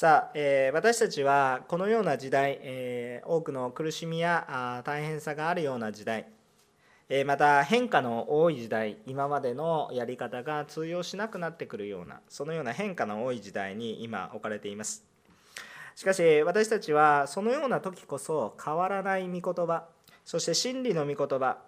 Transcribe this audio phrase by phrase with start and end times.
[0.00, 6.26] さあ、えー、私たちはこのような時代、えー、多くの苦しみや大変さがあるような時代、
[7.10, 15.04] えー、また変化の多い時代今までのやり方が通用しなくなってくるようなそのような変化の多い時代に今置かれています。
[15.94, 19.84] しかし私たちはそのような時こそ変わらない御言葉
[20.24, 21.58] そして真理の御言葉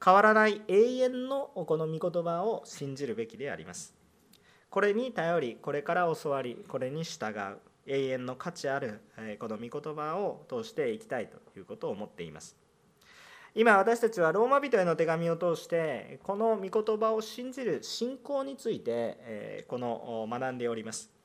[0.00, 3.95] 変わらない永遠のこの御言葉を信じるべきであります。
[4.70, 7.58] これに頼りこれから教わりこれに従う。
[7.88, 9.00] 永遠の価値ある
[9.38, 12.56] この御言葉を通していきたいということを思っています。
[13.54, 21.15] 今私たちはローマ人への手紙を通してこの御言葉を信じる信仰についてこの学んでおります。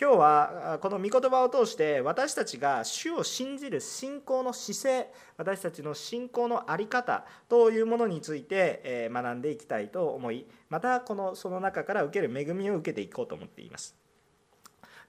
[0.00, 13.94] 今日はこの御言葉を通して私たちが主を信じる信仰の姿勢私たちの信仰の在り方というものについて学んでいきたいと思いまたこのその中から受ける恵みを受けていこうと思っています。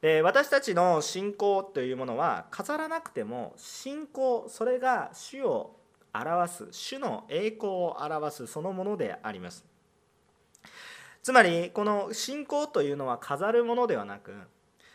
[0.02, 5.78] で私たちの信仰というものは飾らなくても信仰それが主を
[6.14, 9.66] 表す主の栄光を表すそのものであります。
[11.24, 14.34] つまりこの信仰というのは飾るものではなく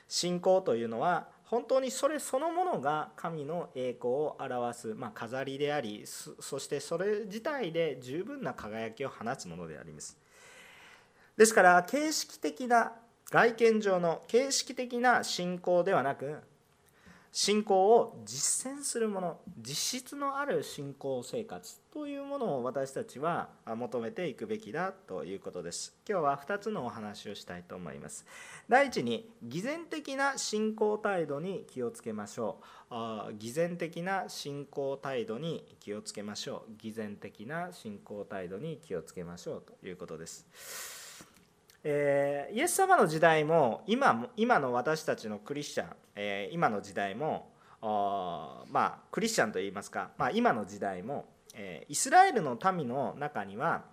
[0.08, 10.18] 信仰というのは本当にそれそのものが神の栄光を表す、まあ、飾りでありそしてそれ自体で十分な輝きを放つものであります。
[11.36, 12.92] ですから形式的な
[13.30, 16.38] 外見上の形式的な信仰ではなく
[17.40, 25.94] 信仰を実践するもの実質のある信仰生活というものを私たちは求めていくべきだということです。
[26.08, 28.26] 今日は2つのお話をしたいと思います。
[28.68, 32.58] 第一に偽善的な信仰態度に気をつけましょ
[32.90, 33.34] う。
[33.38, 36.72] 偽善的な信仰態度に気をつけましょう。
[36.76, 40.97] 偽善的な信仰態度に気をつけましょうということです。
[41.84, 53.84] えー、イエス様の時代も今今の私たちのクリスチャン、えー、今の時代もまあクリスチャンといいますか、まあ、今の時代も、えー、イスラエルの民の中には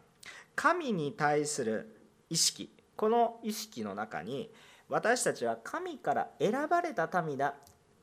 [0.55, 1.95] 神に対する
[2.29, 4.51] 意識この意識の中に
[4.89, 7.55] 私たちは神から選ばれた民だ。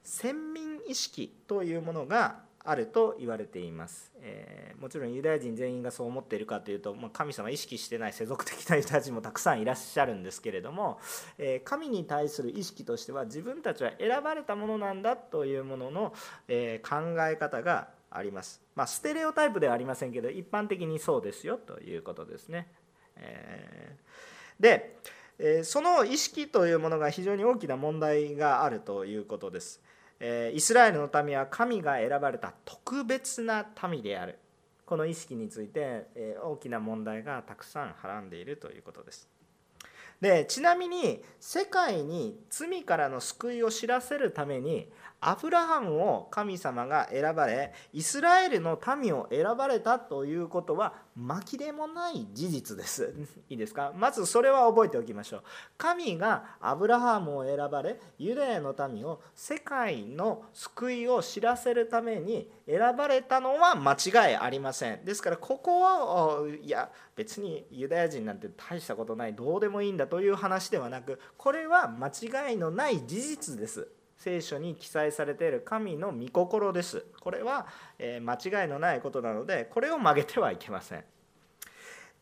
[0.05, 10.99] 先民意識というものがあると言われています、えー、もちろんユダヤ人全員がそう思っているかというと、まあ、神様意識してない世俗的なユダヤ人もたくさんいらっしゃるんですけれども、
[11.39, 16.13] えー、神に対する意識としては自分たちは選ばれたものなんだというものの、
[16.49, 22.69] えー、考え方があります、まあ、ステレオタイプではありませんけど一般的にそうですよということですね、
[23.17, 23.97] え
[24.61, 24.97] で
[25.39, 29.81] えその意識というものが非常に大きな問題があるということです。
[30.55, 34.39] イスラエルの民は神が選ばれた特別な民である。
[34.87, 36.07] この意識について
[36.43, 39.29] 大きな問題がたくさんはらんでいるということです。
[40.21, 44.89] でちなみに世界に罪からの救いを知らせるために
[45.25, 53.15] アブラハムを神様が選ばれイスラエルの民を選ばれたということは紛れもない事実です。
[53.49, 53.93] いいですか？
[53.95, 55.43] まずそれは覚えておきましょう。
[55.79, 65.05] 神がアブラハムを選ばれユダヤの民を世界の救いを知らせるために選ばれたのは間違いありません。
[65.05, 73.89] ですからここはいや別にユダヤ人なんて大したことないどうでもいいんだという話ではなくこれは間違いのない事実です。
[74.23, 77.05] 聖書に記載されている神の御心です。
[77.19, 77.67] これは
[77.99, 81.05] 間違いのないことなので、これを曲げてはいけません。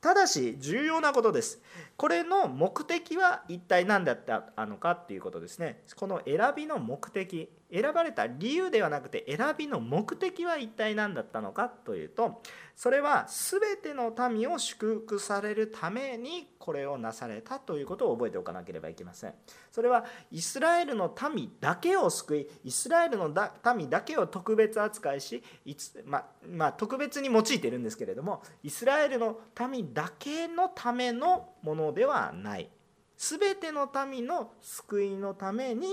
[0.01, 1.61] ただし重要なことです。
[2.01, 5.83] これの目的は一体何だったのかっていうことですね。
[5.97, 12.41] この選びの目的、選ばれた理由ではなくて選びの目的は一体何だったのかというと、
[12.81, 19.35] それは全ての民を祝福されるためにこれをなされたということを覚えておかなければいけません
[19.71, 23.35] それはイスラエルの民だけを救いイスラエルの
[23.77, 29.41] 民だけを特別扱いしいつままあ、特別に用いているんですけれどもイスラエルの
[29.71, 32.71] 民だけのためのものではない。
[33.17, 35.89] 全ての民の救いのために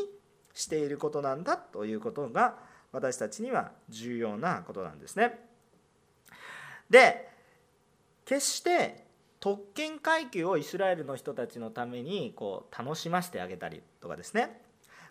[0.53, 2.55] していることなんだということが
[2.91, 5.39] 私たちには重要なことなんですね。
[6.89, 7.29] で
[8.25, 9.05] 決して
[9.39, 14.61] 特権階級をイスラエルの人たちのためにこう楽しませてあげたりとかですね。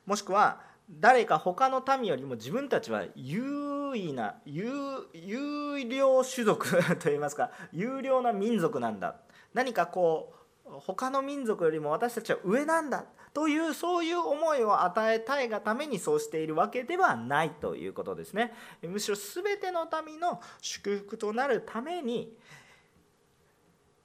[0.04, 0.60] もしくは
[0.90, 6.68] 誰か他の民よりも自分たちは優位な有料種族
[6.98, 9.16] といいますか有料な民族なんだ。
[9.52, 10.45] 何かこう
[10.80, 18.52] 他の民族よりも私たちは上なんだというそういう思いを与えたいがためにそうしているわけではないということですね。
[18.82, 22.36] むしろ全ての民の祝福となるために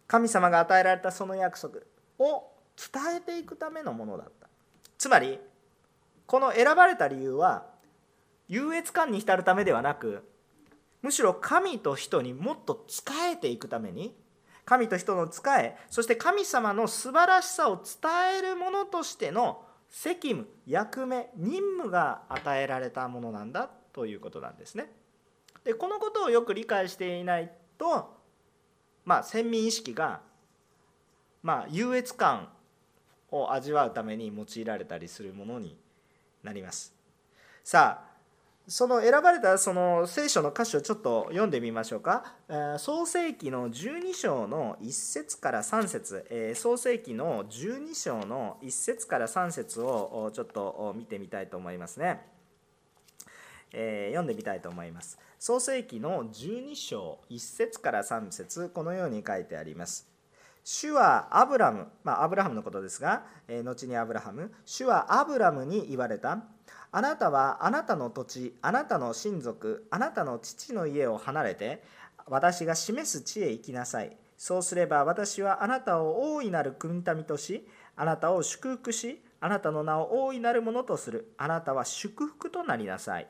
[0.08, 1.80] 神様が与えられたその約束
[2.20, 4.48] を伝えていくためのものだった。
[4.98, 5.40] つまり
[6.28, 7.66] この選ばれた理由は
[8.48, 10.28] 優越感に浸るためではなく
[11.02, 14.16] むしろ神と人にもっと仕えていくために
[14.72, 24.90] 神と人の仕えそして神様の素晴らしさを伝えるものとしての責務役目任務が与えられたものなんだということなんですね。
[25.66, 28.16] でこのことをよく理解していないと
[29.04, 30.22] まあ先民意識が
[31.44, 32.48] まあ優越感
[33.30, 35.78] を味わうために用いられたりするものに
[36.44, 36.96] なります。
[37.62, 38.11] さあ
[38.72, 42.36] その選ばれたその聖書の箇所をちょっと読んでみましょうか。
[42.78, 52.22] 創世記の12章の1節から3節創世記の12章の1節から3節をちょっと見てみたいと思いますね。
[53.74, 55.20] え読んでみたいと思います。
[55.38, 60.08] 創世記の12章1節から3節このように書いてあります。
[60.64, 66.46] 主はアブラム、まあ、アブラハムのことですが、え後にアブラハム、主はアブラムに言われた。
[66.94, 71.84] あなたはあなたの土地、あなたの親族、あなたの父の家を離れて、
[72.28, 74.18] 私が示す地へ行きなさい。
[74.38, 77.66] そうすれば私はあなたを大いなる国民とし、
[77.96, 81.32] あなたを祝福し、あなたの名を大いなるものとする。
[81.38, 83.28] あなたは祝福となりなさい。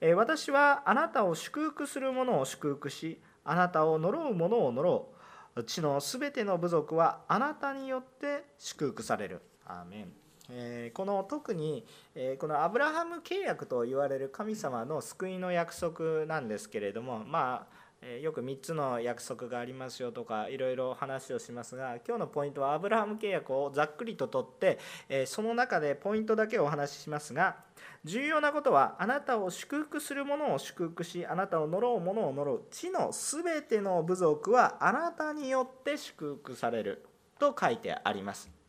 [0.00, 5.08] え私はあなたを祝福する者を祝福し、あなたを呪う者を呪
[5.56, 5.64] う。
[5.64, 9.42] 地のすべての部族はあなたによって祝福される。
[9.66, 11.84] アーメンえこの特に、
[12.14, 17.82] えこのアブラハム契約と言われる神様の救いの約束なんですけれどもまあ
[18.20, 24.78] よく3つの約束がありますよとかいろいろ話をしますが今日のポイントはアブラハム契約をざっくりと取って
[25.26, 27.56] その中でポイントだけお話ししますが
[28.04, 37.04] 重要なことはあなたを祝福する者を祝福しあなたを呪う者を呪う地のすべての部族はあなたによって祝福される
[37.38, 38.61] と書いてあります。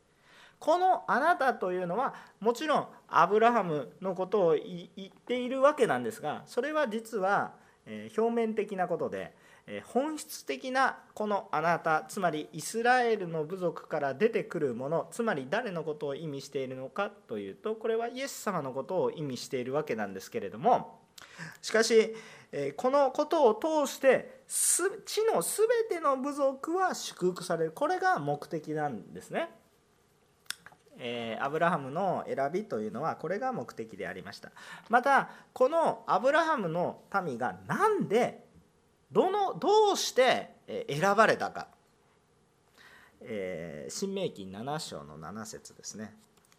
[0.63, 7.51] このあなたというのはもちろんアブラハムのことを言っているわけなんですがそれは実は
[8.18, 9.36] 表面的なことで
[9.83, 21.01] 本質的なこのあなたつまりイスラエルの部族から出てくるものつまり誰のことを意味しているのかというとこれはイエス様のことを意味しているわけなんですけれども
[21.62, 22.15] しかし
[22.77, 23.56] このことを
[23.86, 29.50] 通して地の全ての部族は祝福されるこれが目的なんですね。
[30.99, 34.51] えー、アブラハムの選びというのはこれが目的でありました。
[34.89, 38.43] またこのアブラハムの民が何で
[39.11, 40.55] どのどうして
[40.89, 41.67] 選ばれたか、
[43.21, 46.13] えー、新明記7章の7節ですね。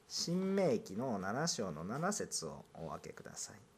[0.08, 3.73] 新明記の7章の7節をお分けください。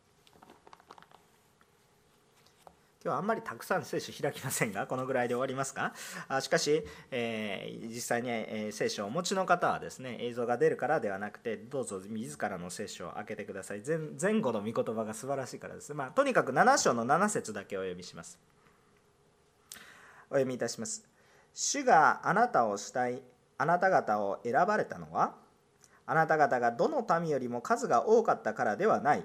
[3.06, 5.92] 今日はあんまりたくさん聖書開きませんがこのぐらいで終わりますか？
[6.26, 6.82] あしかし、
[7.12, 13.82] えー、実際に、えー、聖書をお持ちの方はですね映像が出るからではなくてどうぞ自らの聖書を開けてください。
[13.86, 15.94] 前前後の御言葉が素晴らしいからです。
[15.94, 18.40] まあ、とにかく7章の7節だけお読みします。
[20.28, 21.04] お読みいたします。
[21.54, 23.22] 主があなたをしたい
[23.56, 25.36] あなた方を選ばれたのは
[26.06, 29.24] あなた方がどの民よりも数が多かったからではない。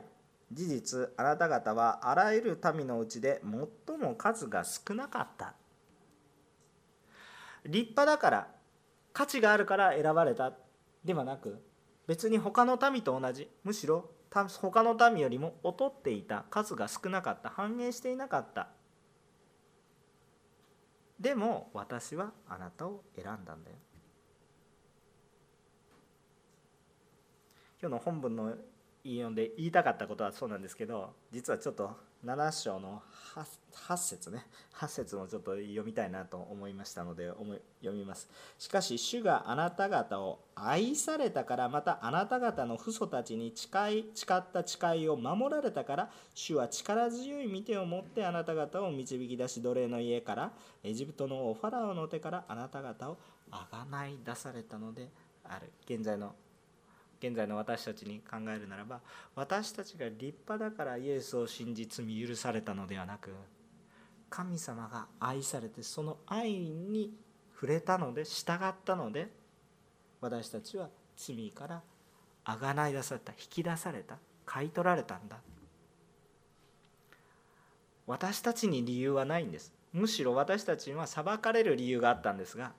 [0.52, 3.42] 事実あなた方はあらゆる民のうちで
[3.88, 5.54] 最も数が少なかった。
[7.66, 8.48] 立派だから
[9.14, 10.54] 価値があるから選ばれた。
[11.04, 11.64] ではなく
[12.08, 16.46] 別に他の民と同じむしろ他の民よりも劣っていた。
[16.50, 17.50] 数が少なかった。
[17.50, 18.70] 反映していなかった。
[21.20, 23.78] でも私はあなたを選んだんだよ。
[27.82, 28.56] 今日の本文の
[29.04, 33.02] 引用で言いたかったことはそうなんですけど実はちょっと7章の
[33.34, 33.44] 8,
[33.94, 34.46] 8節ね。
[34.76, 37.32] 8節もちょっと読みたいなと思いましたので
[37.82, 38.30] 読みます。
[38.60, 50.52] しかし主があなた方を愛されたからまたあなた方の父祖たちに誓い誓った誓いを守られたから主は力強い見てを持ってあなた方を導き出し奴隷の家から
[50.84, 53.18] エジプトのファラオの手からあなた方を
[53.50, 55.10] あがない出されたので
[55.44, 55.72] ある。
[55.86, 56.36] 現在の
[57.22, 59.02] 現在の私たちに考えるならば
[59.36, 63.30] 私たちが立派だからイエスを信じ罪許されたのではなく
[64.30, 67.14] 神様が愛されてその愛に
[67.54, 69.30] 触れたので従ったので
[70.20, 71.82] 私たちは罪から
[72.44, 75.38] あがない出された引き出された買い取られたんだ。
[78.08, 79.72] 私たちに理由はないんです。
[79.94, 82.72] むしろ私たちには裁かれる理由があったんですが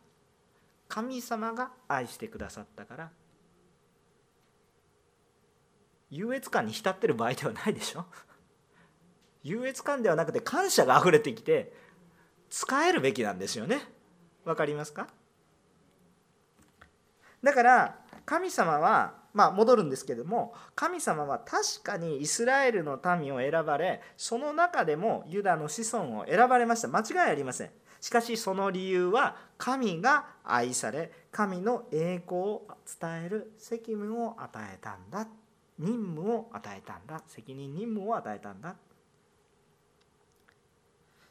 [0.89, 3.11] 神様が愛してくださったから
[6.13, 8.05] 優越感に浸ってる場合ではないでしょ？
[9.43, 11.73] 優越感ではなくて感謝があふれてきて
[12.51, 13.81] 使えるべきなんですよね。
[14.45, 15.09] わかりますか？
[17.43, 26.89] だから神様はまあ、戻るんですけども神様は確かにイスラエルの民を選ばれその中でもユダの子孫を選ばれました。
[26.89, 27.71] 間違いありません。
[28.03, 32.69] しかしその理由は神が愛され神の栄光を
[33.01, 35.27] 伝える責務を与えたんだ。
[35.79, 37.23] 任務を与えたんだ。
[37.27, 38.77] 責任任務を与えたんだ。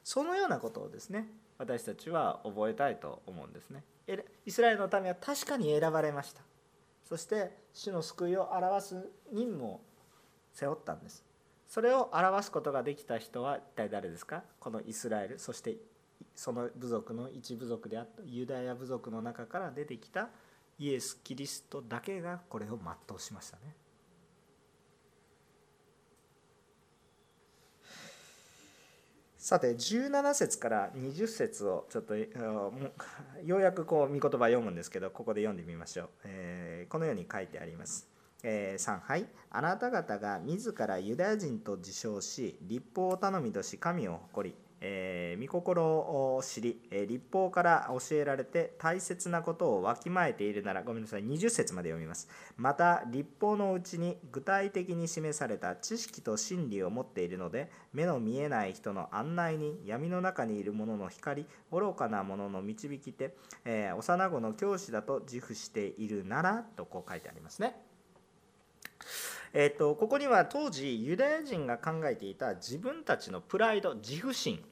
[0.03, 3.83] そのようなことをですね私たちは覚えたいと思うんですね。
[4.45, 6.41] イスラエルの民は確かに選ばれました。
[7.07, 9.81] そして主の救いを表す任務を
[10.53, 11.24] 背負ったんです。
[11.67, 14.43] それを表すことができた人は一体誰ですか？
[14.60, 15.39] このイスラエル。
[15.39, 15.77] そして
[16.36, 20.29] その部族の一部族であったユダヤ部族の中から出てきた
[20.79, 23.75] イエス・キリストだけがこれを全うしましたね。
[29.41, 32.27] さて17節から20節をちょっとよ
[33.57, 38.07] うやくこう御言葉読むんですけどここで読んでみましょう、えー、このように書いてあります、
[38.43, 39.25] えー、3はい。
[39.50, 52.27] あなた方が自らユダヤ人と自称し立法を頼みとし神を誇りえー、御心を知り、えー、立法から教えられて大切なことをわきまえているならごめんなさい20節まで読みます。
[52.57, 63.35] また立法のうちに具体的に示された知識と真理を持っているので目の見えない人の案内に闇の中にいる者の光愚かな者の導き手、
[63.65, 67.75] えー、幼子の教師だと自負しているならとこう書いてありますね。
[69.53, 74.63] えーと、ここには当時ユダヤ人が考えていた自分たちのプライド自負心。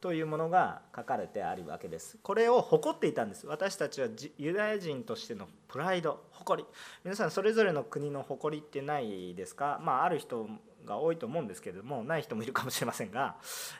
[0.00, 2.18] というものが書かれてあるわけです。
[2.22, 3.46] これを誇っていたんです。
[3.46, 6.68] 私たちはユダヤ人としてのプライド誇り。
[7.04, 9.80] 皆さんそれぞれの国の誇りってないですか？
[9.82, 10.48] まあある人
[10.84, 13.34] が多いと思うんですけれどもない人もいるかもしれませんが、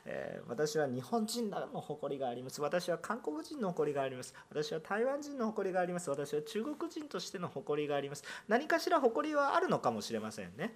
[0.06, 2.60] えー、私は日本人の誇りがあります。
[2.60, 4.34] 私は韓国人の誇りがあります。
[4.50, 6.10] 私は台湾人の誇りがあります。
[6.10, 8.24] 私は中国人としての誇りがあります。
[8.48, 10.74] 何かしら誇りはあるのかもしれませんね。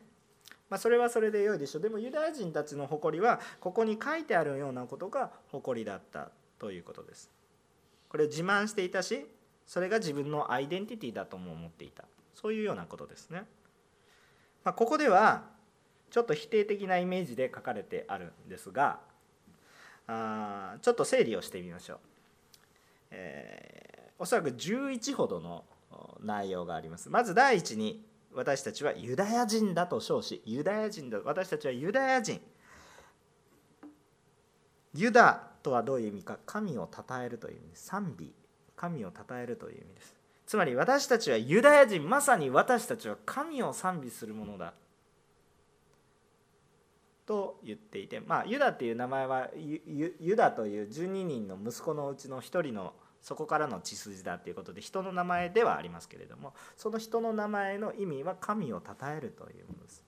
[0.71, 1.83] まあ、それはそれで良いでしょう。
[1.83, 7.31] でもユダヤ人たちの誇りはここに書いてあるようなことが誇りだったということです。
[8.09, 9.27] これ自慢していたし
[9.67, 12.05] それが自分のアイデンティティだとも思っていた。
[12.35, 13.45] そういうようなことですね、
[14.65, 15.45] まあ、ここでは
[16.11, 19.01] ちょっと否定的なイメージで書かれてあるんですが
[20.07, 21.99] あちょっと整理をしてみましょう、
[23.11, 25.65] えー、おそらく11ほどの
[26.23, 27.11] 内容があります。
[27.11, 32.41] まず第一に私たちはユダヤ人だと称しユダヤ人だ私たちはユダヤ人。
[34.95, 37.87] ユダとはどういう意味か神を称えるという意味です。
[37.87, 38.33] 賛美。
[38.77, 40.17] 神を称えるという意味です。
[40.47, 44.75] つまり私たちはユダヤ人まさに私たちは神を賛美するものだ。
[47.27, 60.05] と言っていてまあユダっていう名前はユダという12人の息子のうちの1人のそこからの血筋だということで人の名前ではありますけれどもその人の名前の意味は神を称えるというものです。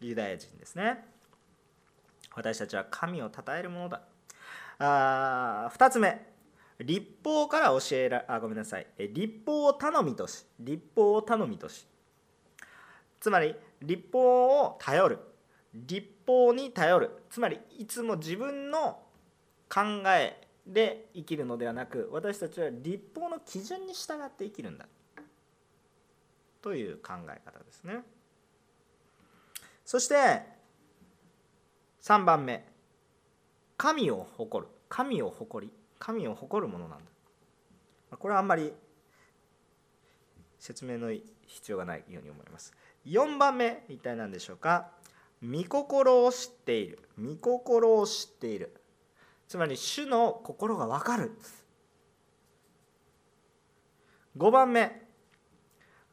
[0.00, 1.04] ユダヤ人ですね。
[2.34, 4.02] 私たちは神を称えるものだ。
[4.78, 6.28] あ2つ目。
[6.78, 8.86] 立法から教えらあごめんなさい。
[8.98, 11.86] 立法を頼みとし立法を頼みとし。
[13.18, 15.18] つまり立法を頼る。
[15.74, 17.10] 立法に頼る。
[17.28, 19.02] つまりいつも自分の
[19.68, 20.40] 考え
[20.72, 24.86] で生きるのではなく私たちは立法の基準に従って生きるんだ。
[26.62, 28.02] という考え方ですね。
[29.84, 30.42] そして
[32.02, 32.68] 3番目。
[33.76, 34.70] 神を誇る。
[34.88, 35.72] 神を誇り。
[35.98, 38.16] 神を誇るものなんだ。
[38.16, 38.72] これはあんまり
[40.58, 41.10] 説明の
[41.46, 42.72] 必要がないように思います。
[43.06, 43.84] 4番目。
[43.88, 44.90] 一体何でしょうか？
[45.42, 46.98] 御心を知っている。
[47.18, 48.79] 御心を知っている。
[49.50, 51.32] つまり主の心が分かる。
[54.38, 55.02] 5番目。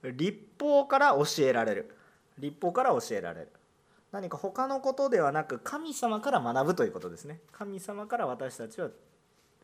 [0.01, 1.96] 立法から教えられる。
[2.39, 3.51] 立法から教えられる。
[4.12, 7.39] 何か他のことではなく神様から学ぶということですね。
[7.51, 8.89] 神様から私たちは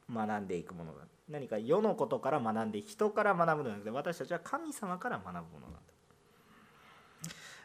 [0.07, 1.07] 学んでいくものだ。
[1.27, 5.73] 何か世のことから学んで人から学ぶのではなくて私たちは神様から学ぶもの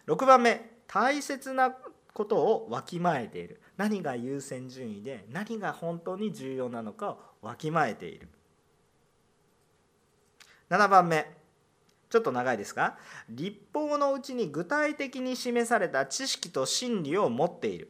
[0.07, 0.15] だ。
[0.15, 0.71] 6番目。
[0.87, 1.77] 大切な
[2.19, 3.61] ことをわきまえている。
[3.77, 8.29] 何が優先順位で何が本当に重要なのかをわきまえている。
[10.69, 11.39] 7番目。
[12.11, 12.97] ちょっと長いですが
[13.29, 17.89] 立法のうちに具体的に示された知識と真理を持っている。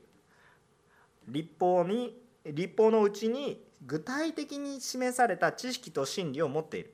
[1.26, 6.92] 立法に立法のうちに具体的に示された知識と真理を持っている。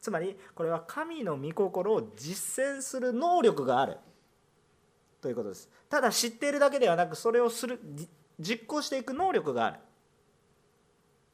[0.00, 3.98] つまりこれは神の御心を実践する能力がある。
[5.20, 5.68] ということです。
[5.90, 7.80] ただ知っているだけではなくそれをする
[8.38, 9.80] 実行していく能力がある。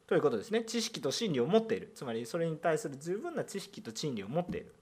[0.06, 0.62] ということですね。
[0.64, 1.92] 知識と真理を持っている。
[1.94, 4.74] つまりそれに対する十分な知識と真理を持っている。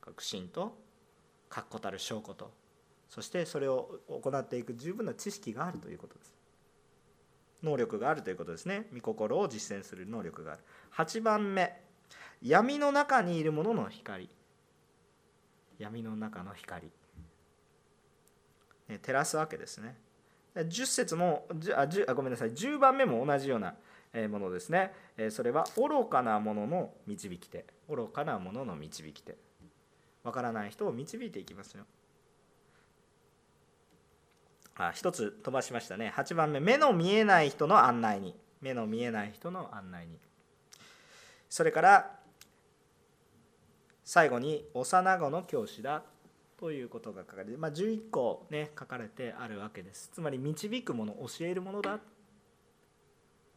[0.00, 0.76] 確信と
[1.48, 2.52] 確固たる証拠と。
[3.08, 6.34] そしてそれを行っていく十分な知識があるということです。
[7.62, 8.86] 能力があるということですね。
[8.94, 10.62] 御心を実践する能力がある。
[10.96, 11.82] 8番目。
[12.40, 14.30] 闇の中にいる者の光。
[15.78, 16.90] 闇の中の光。
[18.88, 19.96] 照らすわけですね。
[20.54, 22.50] 10節もああごめんなさい。
[22.52, 23.74] 10番目も同じような
[24.28, 24.92] ものですね。
[25.30, 27.64] それは愚かなものの導き手。
[27.88, 29.36] 愚かなものの導き手。
[30.22, 31.84] わからない人を導いていきますよ。
[34.76, 36.12] あ一つ飛ばしましたね。
[36.16, 38.36] 8番目目の見えない人の案内に。
[38.60, 40.18] 目の見えない人の案内に。
[41.50, 42.18] それから
[44.04, 46.02] 最後に幼子の教師だ。
[46.58, 50.10] ということが書かれて、まあ、11個ね書かれてあるわけです。
[50.12, 51.98] つまり導くもの教えるものだ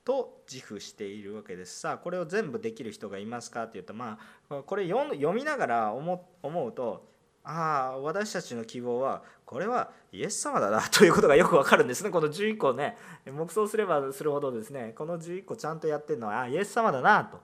[0.04, 1.80] と自負しているわけです。
[1.80, 3.64] さあこれを全部できる人がいますか？
[3.64, 4.18] っていうとま
[4.50, 7.08] あこれ読みながら思うと
[7.44, 12.10] ああ私たちの希望はこれはイエス様だなということがよくわかるんですね。
[12.10, 17.40] この11個ね黙想すればするほどですねこの11個ちゃんとやってるのはあイエス様だなと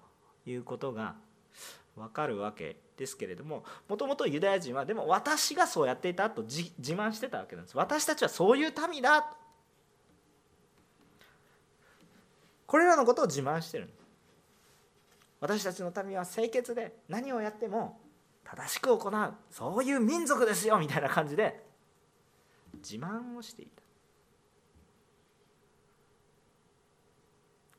[0.45, 1.15] いうことが
[1.95, 7.77] わかるわけですけれどももともとユダヤ人はでも私がそうやっていたと自慢してたわけなんです。
[7.77, 9.35] 私たちはそういう民だ。
[12.65, 13.89] これらのことを自慢してる
[15.39, 17.99] 私たちの民は清潔で何をやっても
[18.43, 19.33] 正しく行う。
[19.51, 20.79] そういう民族ですよ。
[20.79, 21.63] みたいな感じで
[22.75, 23.83] 自慢をしていた。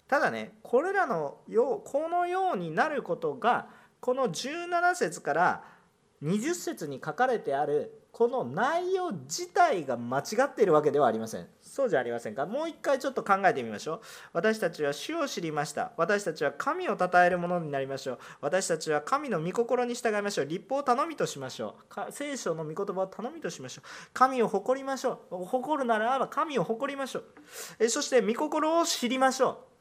[0.07, 3.69] ただねこれらのようこのようになることが
[4.05, 5.65] この17節から
[6.23, 11.49] 20節に書かれてあるこの内容自体が間違っているわけではありません。
[11.63, 12.45] そうじゃありませんか？
[12.45, 14.01] もう一回ちょっと考えてみましょう。
[14.35, 15.93] 私たちは主を知りました。
[15.97, 18.19] 私たちは神を称えるものになりましょう。
[18.43, 20.45] 私たちは神の御心に従いましょう。
[20.45, 21.77] 立法を頼みとしましょ
[22.09, 22.13] う。
[22.13, 23.89] 聖書の御言葉を頼みとしましょう。
[24.13, 25.45] 神を誇りましょう。
[25.47, 27.25] 誇るならば神を誇りましょう。
[27.79, 29.74] えそして御心を知りましょう。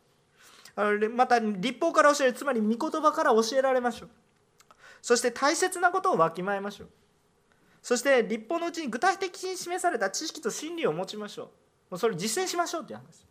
[0.76, 4.10] また立法から教えるつまり御言葉から教えられましょう。
[5.02, 6.88] そして大切なことをわきまえましょう。
[7.82, 11.46] そして立法のうちに具体的に示された知識と真理を持ちましょう。
[11.46, 11.52] も
[11.98, 13.28] うそれ実践しましょうっていう話。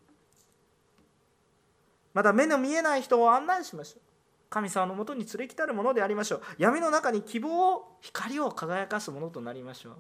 [2.13, 4.03] また目の見えない人を案内しましょう。
[4.51, 6.43] 神様のもとに連れ来たるものでありましょう。
[6.59, 9.93] 闇の中に希望を光を輝かすものとなりましょ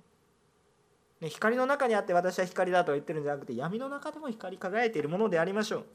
[1.21, 5.87] う、ね、光の中にあって私は光だと言ってるんじゃなくて闇の中でも光り輝いているものでありましょう。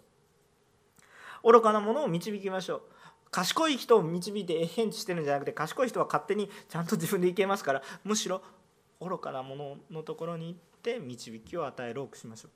[1.49, 2.81] 愚かなものを導きましょう。
[3.31, 8.41] 賢い人を導いて変置してるんじゃなくて賢い人は勝手にちゃんと自分でいけますからむしろ
[8.99, 12.51] 愚かなもののところに行って導きを与えろくしましょう。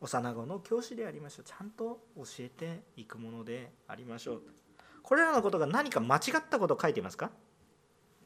[0.00, 1.44] 幼子の教師でありましょう。
[1.44, 4.42] ちゃんと教えていくものでありましょう。
[5.02, 7.30] これらのことが何か間違ったことを書いていますか？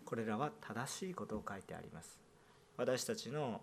[0.04, 2.20] これらは正しいことを書いてあります。
[2.76, 3.62] 私たちの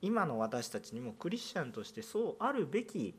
[0.00, 3.14] 今の私たちにもクリスチャンとしてそうあるべき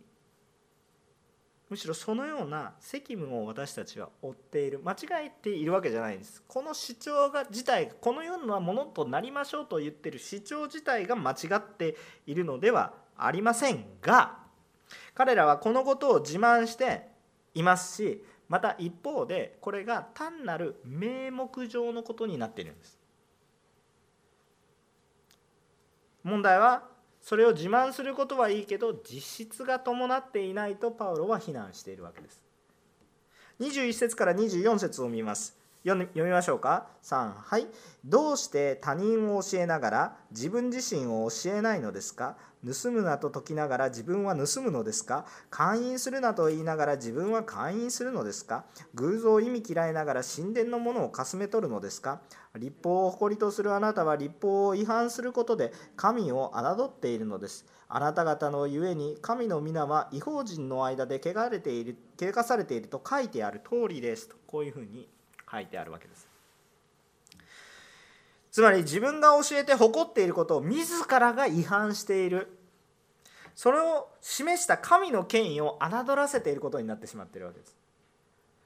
[1.72, 4.82] むしろそのような責務を私たちは負っている。
[4.84, 6.44] 間違えているわけじゃないんです。
[6.46, 11.96] この主張が自体このようなものとなりましょうと言ってる主張自体が間違って
[12.28, 14.40] いるのではありませんが
[15.16, 17.08] 彼らはこのことを自慢して
[17.54, 23.00] いますしまた一方でこれが単なる名目上のことになっているんです。
[26.24, 26.91] 問題は
[27.22, 32.44] それを自慢することはいいけど実質が伴っていないとパウロは非難しているわけです。
[33.60, 35.61] 21節から24節を見ます。
[35.84, 36.88] 読みましょうか。
[37.04, 37.66] 3はい。
[38.06, 42.38] どうして他人を教えながら自分自身を教えないのですか？
[42.64, 45.26] 盗むなと説きながら自分は盗むのですか？
[45.50, 48.66] 勧誘するなと言いながら自分は勧誘するのですか？
[48.94, 52.22] 偶像を意味嫌いながら神殿のものをかすめ取るのですか？
[52.56, 57.66] 立法を誇りとするあなたは立法を違反することで神を侮っているのです。
[57.88, 64.30] あなた方のゆえに神の皆は違法人の間で汚れている汚されていると書いてある通りです。
[64.30, 65.10] とこういうふうに
[65.52, 66.28] 書いてあるわけです。
[68.52, 72.58] つまり自分が教えて誇っていることを自らが違反している。
[73.56, 77.82] それを示した神の権威を侮らせていることになってしまっているわけです。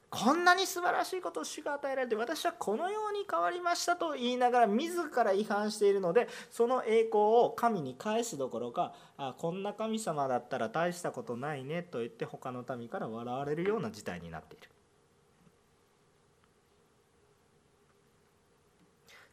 [0.10, 14.70] こんなに素晴らしいことを主が与えられて私はこのように変わりましたと言いながら自ら違反しているのでその栄光を神に返すどころかあこんな神様だったら大したことないねと言って他の民から笑われるような事態になっている。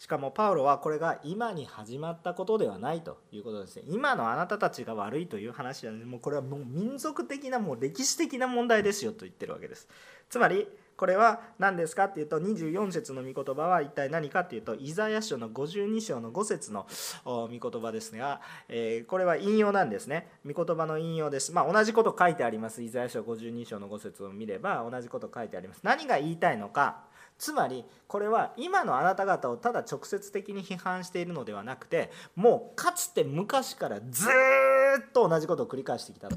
[0.03, 3.85] しかもパウロはこれが今に始まったことではないということですね。
[3.87, 9.87] 今のあなたたちが悪いという話はもうこれはもう民族的なもう歴史的な問題ですよと言ってるわけです。
[10.29, 16.89] つまりこれは何ですかっていうと24節の御言葉は一体何かっていうとイザヤ書の52章の5節の
[17.25, 20.27] 御言葉ですが、えこれは引用なんですね。
[20.45, 21.53] 御言葉の引用です。
[21.53, 22.83] まあ同じこと書いてあります。
[22.83, 25.81] イザヤ書52章の5節を見れば同じこと書いてあります。
[25.85, 27.12] 何が言いたいのか。
[27.39, 36.37] つまりこれは今のあなた方をただ直接的に批判しているのではなくてもうかつて昔からずっと同じことを繰り返してきたと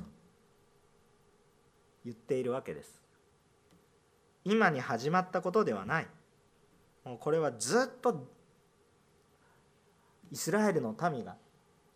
[2.04, 3.02] 言っているわけです。
[4.44, 6.08] 今に始まったことではない。
[7.04, 8.28] もうこれはずっと
[10.32, 11.36] イスラエルの民が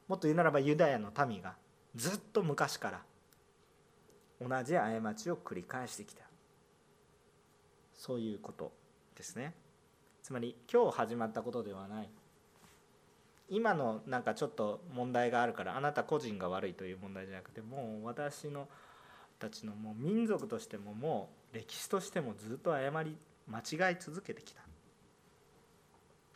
[0.07, 1.55] もっと言うならばユダヤの民が
[1.95, 3.01] ずっと昔から
[4.41, 6.23] 同じ過ちを繰り返してきた。
[7.93, 8.78] そういうこと。
[9.19, 9.53] ですね。
[10.23, 12.09] つまり今日始まったことではない。
[13.49, 18.69] 今のなんかちょっと問題があるからあなた個人が悪いという問題じゃなくてもう私の
[19.39, 24.61] たちのもう民族としてももう歴史としてもずっと誤り間違い続けてきた。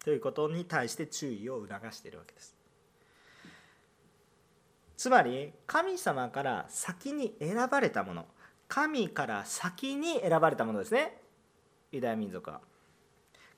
[0.04, 2.58] ということに対して注意を促しているわけです。
[4.98, 8.26] つまり神様から先に選ばれたもの。
[8.68, 11.22] 神から先に選ばれたものですね。
[11.94, 12.60] ユダヤ民族は。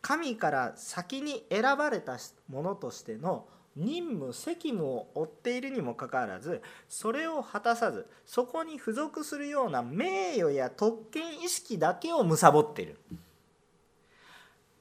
[0.06, 13.00] 神から先に選ばれたものとしての任務責務を負っているにもかかわらずそれを果たさずそこに付属するような名誉や特権意識だけを貪っている。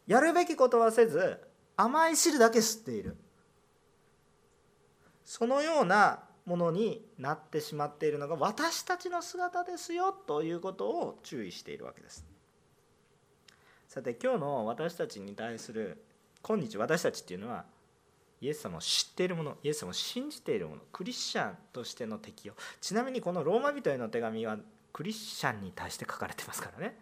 [0.06, 1.40] やるべきことはせず
[1.74, 3.16] 甘い汁だけ吸っている。
[5.24, 12.33] そのようなものになってしまっているのが私たちの姿ですよということを注意しているわけです。
[13.94, 16.02] さて今日の私たちに対する
[16.42, 17.64] 今日私たちっていうのは
[18.40, 22.54] イエス様を知っている者イエス様を信じている者クリスチャンとしての適用。
[22.80, 24.58] ちなみにこのローマ人への手紙は
[24.92, 26.98] クリスチャンに対して書かれてますからね。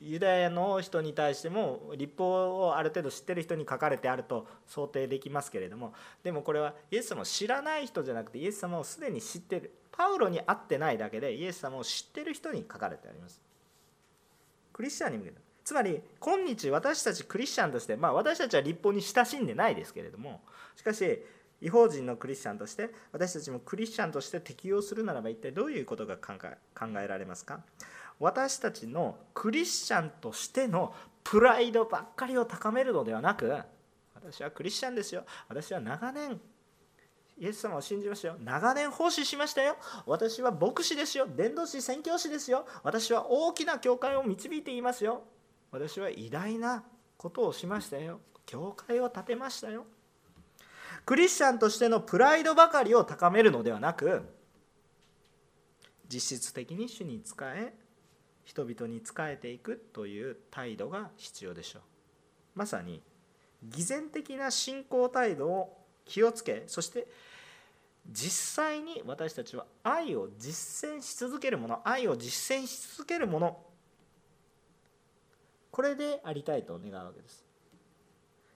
[0.00, 5.92] ユダヤの人に対しても立法をある程度知ってる人に書かれてあると想定できますけれども
[6.22, 9.74] でもこれはイエス様を知らない人じゃなくてイエス様をすでに知ってる。
[9.92, 13.45] パウロに会ってないだけでイエス様を知ってる人に書かれてあります。
[14.76, 20.42] クリスチャンに向けてつまり今日私たちクリスチャンとしてまあ私たちは立法に親しんでないですけれども
[20.76, 21.24] しかし
[21.62, 26.34] 違法人のクリスチャンとして私たちもクリスチャンとして適用するならば一体どういうことが考
[27.02, 27.60] えられますか？
[28.20, 33.50] 私たちのクリスチャンとしてのプライドばっかりを高めるのではなく
[34.14, 35.24] 私はクリスチャンですよ。
[35.48, 36.38] 私は長年
[37.38, 38.36] イエス様を信じましたよ。
[38.40, 39.76] 長年奉仕しましたよ。
[40.06, 41.26] 私は牧師ですよ。
[41.26, 42.66] 伝道師宣教師ですよ。
[42.82, 45.22] 私は大きな教会を導いていますよ。
[45.70, 46.84] 私は偉大な
[47.18, 48.20] ことをしましたよ。
[48.46, 49.84] 教会を建てましたよ。
[51.04, 54.22] クリスチャンとしてのプライドばかりを高めるのではなく
[56.08, 57.74] 実質的に主に仕え
[58.44, 61.82] 人々に仕えていくという態度が必要でしょう。
[62.54, 63.02] まさに
[63.62, 67.06] 偽善的な信仰態度を気をつけそして
[68.10, 73.58] 実際に私たちは愛を実践し続けるもの愛を実践し続けるもの
[75.70, 77.44] これでありたいと願うわけです。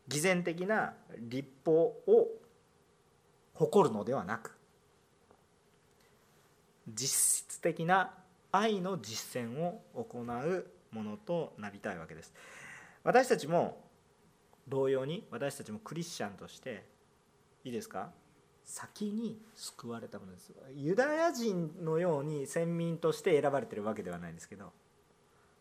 [0.08, 2.28] 偽善的な立法を
[3.52, 4.56] 誇るのではなく
[6.88, 8.14] 実質的な
[8.50, 12.32] 愛の実践を行うものとなりたいわけです。
[13.04, 13.84] 私たちも
[14.66, 16.84] 同様に私たちもクリスチャンとして
[17.64, 18.10] いいですか？
[18.64, 20.52] 先に救われたものです。
[20.74, 24.72] ユダヤ人のように先民として選ばれてるわけではないんですけど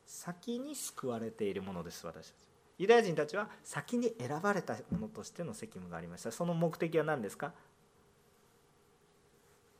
[0.06, 2.36] 先に救われているものです私たち。
[2.78, 6.32] ユダヤ人たちは先に選ばれたものとしての責務がありました。
[6.32, 7.54] その目的は何ですか？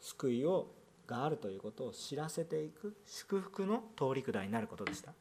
[0.02, 0.68] 救いを
[1.08, 5.14] があるということを知らせていく祝福の通り下になることでした。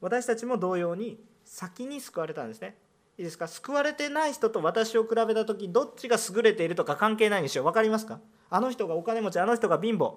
[0.00, 2.76] 私たちも同様に先に救われたんですね。
[3.18, 3.46] いいですか？
[3.46, 7.64] 救われてない人と私を比べた時どっちが優れているとか関係ないんですよ。
[7.64, 8.20] 分かりますか？
[8.50, 10.14] あの人がお金持ちあの人が貧乏。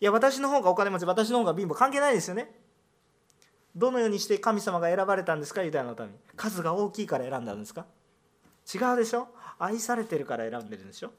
[0.00, 1.74] いや私の方がお金持ち私の方が貧乏。
[1.74, 2.50] 関係ないですよね。
[3.74, 5.62] どのようにして神様が選ばれたんですか？
[5.62, 7.86] ユダヤのために数が大きいから選んだんですか？
[8.72, 9.28] 違うでしょ？
[9.58, 11.10] 愛されてるから選んでるんでしょ？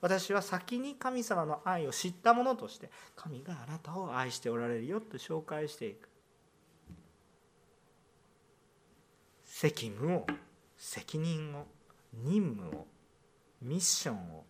[0.00, 6.08] 私は先に神様の愛を知ったものとして神があなたを愛しておられるよと紹介していく。
[9.58, 10.26] 責務を
[10.76, 11.64] 責任を
[12.12, 12.86] 任務を
[13.62, 14.44] ミッションを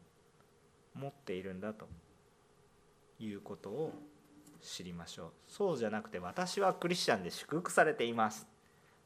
[0.95, 1.87] 持っているんだと
[3.21, 3.93] いうことを
[4.61, 5.31] 知りましょう。
[5.47, 8.49] そうじゃなくて私はクリスチャンで祝福されています。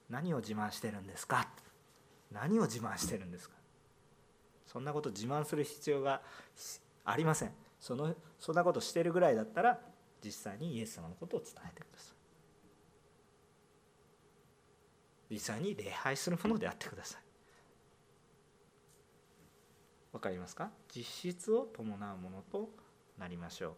[0.09, 1.47] 何を自慢してるんですか？
[2.33, 3.57] 何を自慢してるんですか？
[4.67, 6.23] そんなこと自慢する必要が
[7.05, 7.53] ありません。
[7.79, 9.79] そのそんなことしてるぐらいだったら
[10.25, 12.10] 実際にイエス様のことを伝えてください。
[15.31, 17.23] 実際に礼拝するものであってください。
[20.13, 20.71] わかりますか？
[20.95, 22.69] 実質を伴うものと
[23.17, 23.75] なりましょう。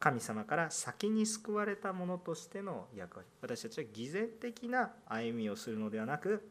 [0.00, 3.28] 神様から先に救われたものとしての役割。
[3.40, 6.48] 私たちは偽善的な歩みをするのではなく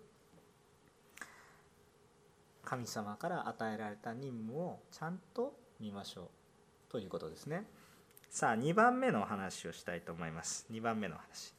[2.63, 6.91] 神様から与えられた任務をちゃんと見ましょう。
[6.91, 7.65] ということですね。
[8.29, 10.65] さあ2番目の話をしたいと思います。
[10.71, 11.53] 2番目の話。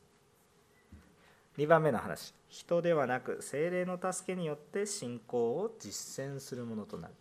[1.57, 2.35] 2番目の話。
[2.48, 7.14] 人ではなく精霊の助けによって信仰を実践するものとなる。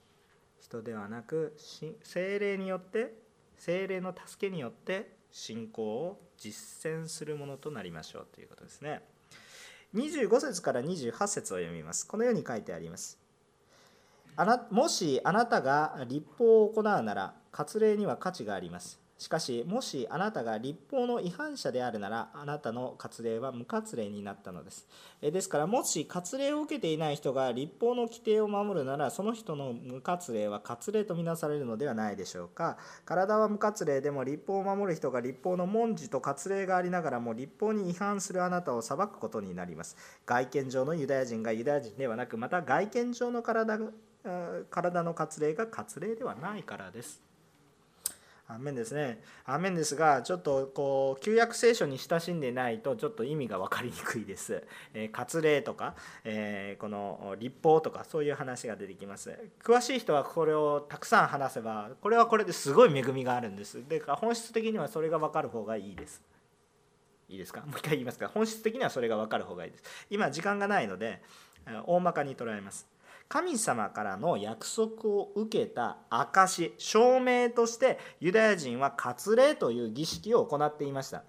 [0.59, 1.55] 人ではなく
[2.03, 3.13] 精霊によって
[3.57, 8.27] 精霊の助けによって信仰を実践するものとなりましょう。
[8.33, 9.01] ということですね。
[9.95, 12.05] 25節から28節を読みます。
[12.05, 13.17] このように書いてあります。
[14.35, 19.06] あなもしあなたが立法を行うなら割礼には価値があります。
[19.17, 24.87] しかしもしあなたが立法の違反者であるならあなたの割礼は無割礼になったのです。
[25.21, 32.77] ですからもし割礼を受けていない人が立法の規定を守るならその人の無割礼は割礼とみなされるのではないでしょうか。
[33.05, 39.97] 体は無割礼でも立法を守る人が立法の文字と割礼がありながらも立法に違反するあなたを裁くことになります。
[40.25, 43.79] 外見上のユダヤ人がユダヤ人ではなくまた外見上の体
[44.69, 47.26] 体の割礼が割礼ではないからです。
[48.49, 49.21] アーメンですね。
[49.45, 54.63] アーメンですが、ちょっとこう旧約聖書に親しんでないとちょっと意味が分かりにくいです。
[54.93, 59.37] えー、割礼とか、えー、この立法とかそういう話が出てきます。
[59.61, 63.85] 詳しい人はこれをたくさん話せば、これはこれですごい恵みがあるんです。
[63.85, 66.21] で本質的にはそれが分かる方がいいです。
[67.27, 67.59] いいですか？
[67.61, 68.29] もう一回言いますか？
[68.29, 69.83] 本質的にはそれが分かる方がいいです。
[70.09, 71.21] 今時間がないので
[71.85, 72.87] 大まかに捉えます。
[73.29, 81.23] 神様からの約束を受けた証証明としてユダヤ人は割礼という儀式を行っていました。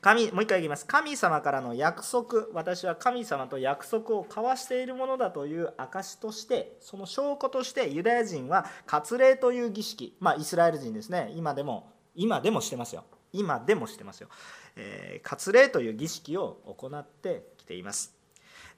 [0.00, 0.86] 神もう一回言います。
[0.86, 11.32] 神様からの約束私は神様と約束を交わしているものだという証としてその証拠としてユダヤ人は割礼という儀式まあイスラエル人ですね。
[11.36, 13.04] 今でも今でもしてますよ。
[13.32, 14.28] 今でもしてますよ、
[14.76, 18.14] えー、割礼という儀式を行ってきています。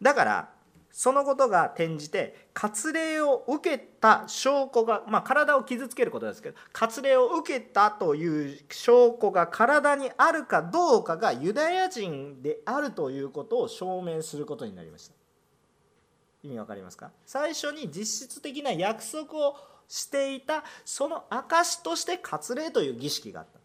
[0.02, 0.48] だから
[0.90, 15.14] そのことが転じて割礼を受けた証拠が、まあ、体を傷つけることですけど割礼を受けたという証拠が体にあるかどうかがユダヤ人であるということを証明することになりました。
[16.42, 17.10] 意味わかりますか？
[17.26, 23.58] 最初に実質的な約束をしていたその証として割礼という儀式があった。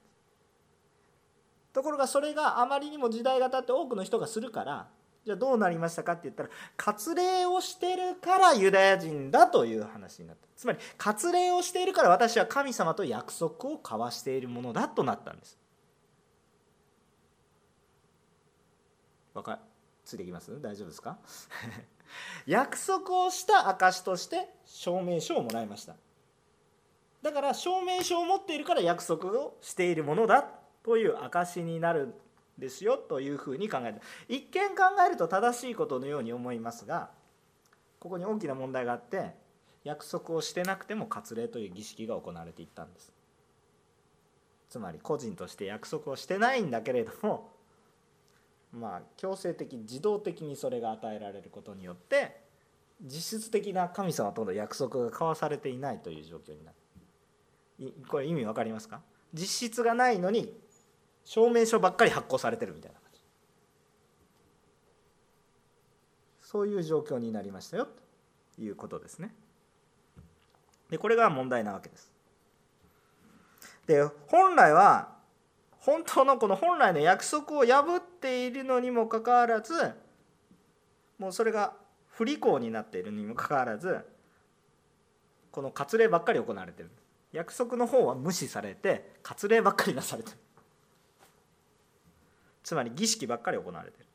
[1.73, 4.87] ところがそれがあまりにも時代が経って多くの人がするから
[5.25, 10.47] じゃあどうなりましたかって言ったら割礼をしてるからユダヤ人だという話になった。
[10.55, 15.57] つまり割礼をしているから私は神様と約束を交わしているものだとなったんです。
[19.33, 19.59] わか
[20.05, 20.61] ついてきます？
[20.61, 21.17] 大丈夫ですか？
[22.45, 25.95] 約束をした証として証明書をもらいました。
[27.21, 30.45] だから証明書を持っているから約束をしているものだ
[30.83, 32.13] という証になる。
[32.57, 37.09] ですよというふうに考えて一見考えると正しいことのように思いますが
[37.99, 39.31] ここに大きな問題があって
[39.83, 43.11] 約束をしてなくても割礼という儀式が行われていったんです。
[44.69, 47.51] つまり個人として約束をしてないんだけれども
[48.71, 52.41] まあ強制的自動的にそれが与えられることによって
[53.01, 56.77] 実質的な神様との約束が交わされていないという状況になる。
[58.07, 59.01] これ意味分かりますか？
[59.33, 60.55] 実質がないのに
[61.25, 63.19] 証明書ばっかり発行されてるみたいな感じ。
[66.41, 67.87] そういう状況になりましたよ
[68.55, 69.33] ということですね。
[70.89, 72.11] でこれが問題なわけです。
[73.87, 75.13] で本来は
[75.79, 79.73] 本当のこの本来の約束を破っているのにもかかわらず
[81.17, 81.73] もうそれが
[82.07, 83.97] 不履行になっているにもかかわらず
[85.51, 86.89] この割礼ばっかり行われてる。
[87.31, 90.37] 約束の方は無視されて割礼ばっかりなされてる。
[92.63, 94.05] つまり儀式ばっかり行われてる。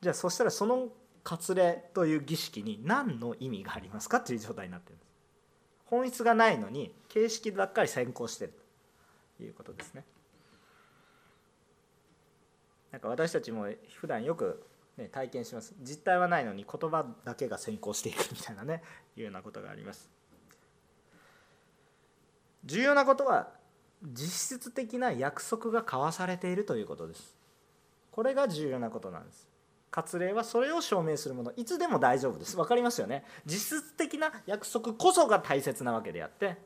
[0.00, 0.88] じゃあそしたらその
[1.24, 5.08] 割礼という儀式に何の意味がありますかという状態になってるんです。
[5.86, 8.52] 本質がないのに形式ばっかり先行してる
[9.38, 10.04] ということですね。
[12.92, 13.68] なんか私たちも
[14.00, 14.64] 普段よく、
[14.96, 15.74] ね、体験します。
[15.82, 18.82] 実態はないのに言葉だけが先行していくみたいなね
[19.16, 20.10] いうようなことがあります。
[22.64, 23.52] 重要なことは
[24.02, 27.35] 実質的な約束が交わされているということです。
[28.16, 29.46] これが重要なことなんです。
[29.90, 31.52] 割礼はそれを証明するもの。
[31.54, 32.56] いつでも大丈夫です。
[32.56, 33.24] 分かりますよね？
[33.44, 36.56] 実質的な約束こそが大切なわけであって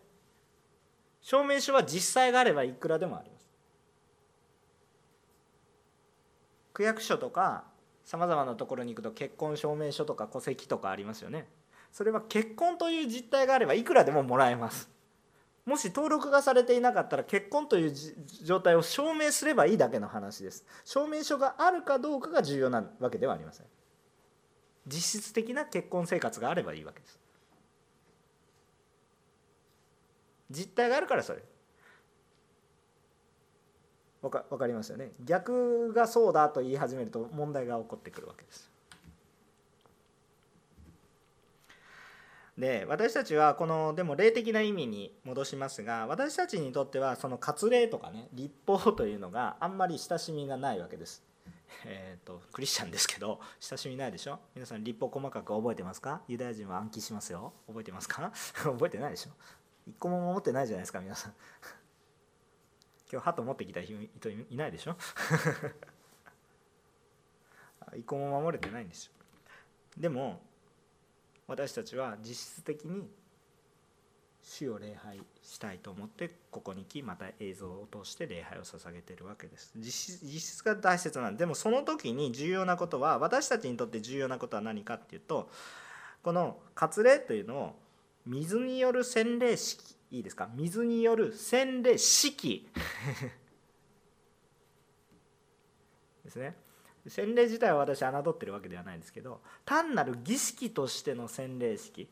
[1.20, 3.50] 証明書は実際があればいくらでもあります。
[6.72, 7.64] 区役所とか
[8.04, 11.48] さまざまなところに行くと結婚証明書とか戸籍とかありますよね？
[11.90, 14.88] それは結婚という実態があればいくらでももらえます。
[15.70, 17.92] もし登録がされていなかったら結婚という
[18.42, 20.64] 状態を証明すればいいだけの話です。
[20.84, 23.66] 証明書があるかどうかが重要なわけではありません。
[24.88, 27.20] 実質的な結婚生活があればいいわけです。
[30.50, 31.38] 実態があるからそれ。
[34.22, 35.12] わかかりますよね。
[35.24, 38.68] 逆がそうだと言い始めると問題が起こってくるわけです。
[42.60, 51.24] で私たちはこのでも霊的な意味に戻しますが私たちにとってはその割礼とかね立法というのがあんまり親しみがないわけです。
[51.86, 54.40] えーと、クリスチャンですけど親しみないでしょ？
[54.54, 56.20] 皆さん立法細かく覚えてますか？
[56.28, 57.54] ユダヤ人は暗記しますよ。
[57.66, 58.30] 覚えてますか？
[58.62, 59.30] 覚えてないでしょ？
[59.86, 61.34] 一個も守ってないじゃないですか皆さん。
[63.10, 64.96] 今日鳩持ってきた人いないでしょ？
[67.96, 69.12] 一個も守れてないんですよ。
[69.96, 70.42] でも
[71.50, 73.10] 私たちは実質的に
[74.40, 79.72] 主を礼拝したいと思ってここに来また映像を通して礼拝を捧げているわけです。
[79.74, 85.50] 実質が大切なんでもその時に重要なことは私たちにとって重要なことは何かっていうと
[86.22, 87.74] この割礼というのを
[88.26, 90.48] 水による洗礼式いいですか？
[90.54, 92.68] 水による洗礼式。
[96.24, 96.54] ですね。
[97.06, 102.08] 洗礼自体は私侮ってるわけではないんですけど単なる儀式としての洗礼式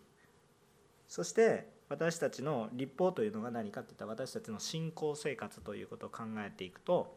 [1.09, 7.17] そして私たちの立法というのが何かっていったら私たちの信仰生活ということを考えていくと、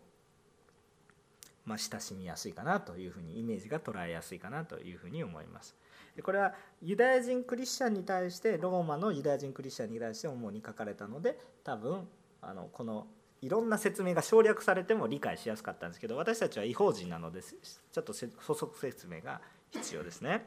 [1.65, 5.75] まあ、親しみやすいかなというふうにイメージが捉えやすいかなというふうに思います。
[6.23, 12.07] これはユダヤ人クリスチャンに対してローマのユダヤ人クリスチャンに対して主に書かれたので多分
[12.41, 13.07] あのこの
[13.41, 20.45] いろんな説明が省略されても理解しやすかったんですけど私たちは違法人なのでちょっと補足説明が必要ですね。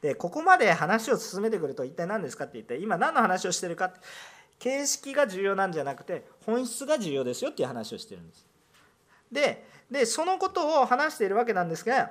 [0.00, 4.00] でここまで話を進めてくると一体何ですかって言って今何の話をしてるかて
[4.58, 8.46] 形式が重要なんじゃなくて本質が重要ですよっていう話をしてるんです。
[9.32, 12.10] ででそのことを話しているわけなんですが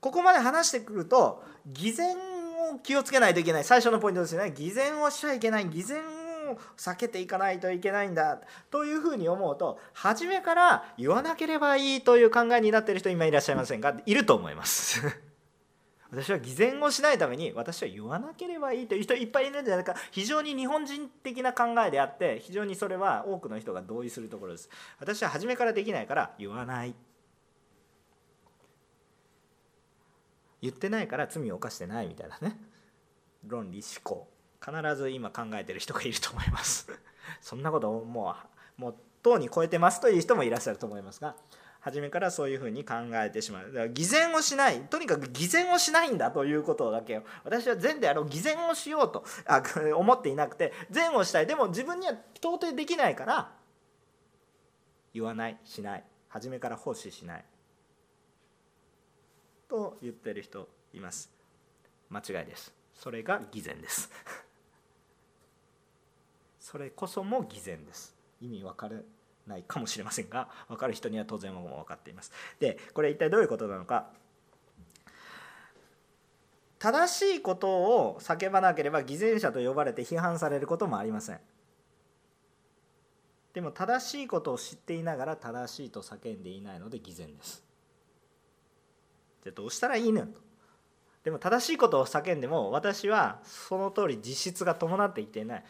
[0.00, 6.02] ここまで話してくると偽善を気をつけないといけない最初のポイントですよね偽善をしちゃいけない偽善
[6.76, 13.94] 避けていかないといけないんだというふうに思うと初めから言わなければいいという考えになっている人今いらっしゃいませんか？
[14.06, 15.02] いると思います。
[16.10, 19.94] 私は偽善をしないために私は言わなければいいという人いっぱいいるんじゃないか。
[20.10, 24.70] 非常に日本人的な考えであって非常にそれは多くの人が同意するところです。
[25.00, 26.94] 私は初めからできないから言わない。
[30.62, 32.58] 言ってないから罪を犯してないみたいなね。
[33.46, 34.28] 論理思考。
[34.64, 36.88] 必ず今考えてる人がいると思います。
[37.40, 38.34] そんなことをも
[38.78, 41.34] うもうとうに超えてますという人もいらっしゃると思いますが
[41.80, 43.66] 初めからそういうふうに考えてしまう。
[43.66, 49.62] だから偽善をしないとにかく偽善をしないんだということだけ私は善であろう偽善をしようとあ
[49.96, 53.52] 思っていなくて善をしたいでも自分には到底できないから
[55.14, 56.04] 言わないしない。
[56.28, 57.44] 初めから奉仕しない。
[59.68, 61.30] と言ってる人います。
[62.10, 62.72] 間違いです。
[62.94, 64.10] それが偽善です。
[66.70, 68.14] それこそも偽善です。
[68.42, 68.96] 意味分から
[69.46, 72.30] ないかもしれませんが分かる人には当然も分かっています。
[72.60, 74.10] でこれ一体どういうことなのか。
[76.78, 81.40] 正しいことを叫ばなければ偽善者と呼ばれて批判されることもありません。
[83.54, 87.64] でも正しいことを知っていながら正しいと叫んでいないので偽善です。
[89.42, 90.48] じゃあどうしたらいいのと。
[91.24, 95.64] でも正しいことを叫んでも私はその通り実質が伴っていっていない。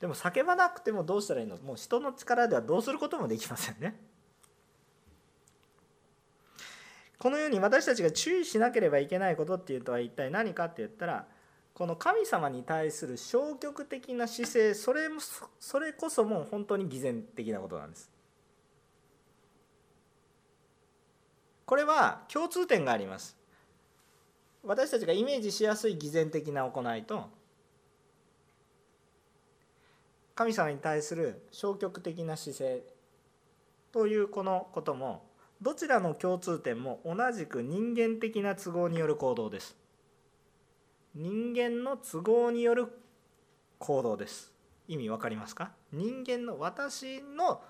[0.00, 1.56] でも叫ばなくてもどうしたらいいの？
[1.58, 3.98] もう人の力ではどうすることもできませんね。
[7.18, 11.26] このように私たちが注意しなければいけないことっていうとは一体何かって言ったら
[11.72, 15.20] この神様に対する消極的な姿勢それも
[15.58, 18.10] それこそもう本当に偽善的なことなんです。
[21.64, 23.36] これは共通点があります。
[24.62, 27.28] 私たちがイメージしやすい偽善的な行いと
[30.36, 32.82] 神様に対する消極的な姿勢
[33.90, 35.24] というこのことも
[35.62, 39.74] どちらの共通点も同じく人間的な都合による行動です。
[41.14, 42.88] 人間の都合による
[43.78, 44.52] 行動です。
[44.86, 45.72] 意味わかりますか？
[45.90, 47.62] 人間の私の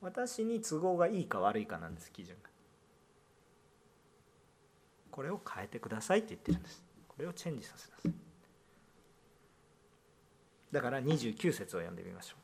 [0.00, 2.48] 私に都合がいいか悪いかなんです基準が。
[5.10, 6.84] これを変えてくださいって言ってるんです。
[7.08, 8.27] これをチェンジさせなさい。
[10.72, 12.36] だから29節を読んでみましょ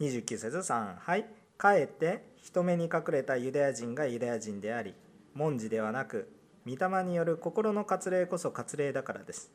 [0.00, 0.04] う。
[0.04, 1.26] 29節3はい。
[1.56, 4.94] かえって人目に隠れたユダヤ人がユダヤ人であり
[5.34, 6.28] 文字ではなく
[6.66, 9.50] 御霊による心の割礼こそ割礼だからです。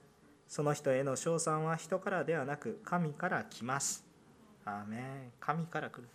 [0.47, 4.05] その人への称賛は人からではなく神から来ます。
[4.65, 5.01] アーメン。
[5.39, 6.07] 神から来る。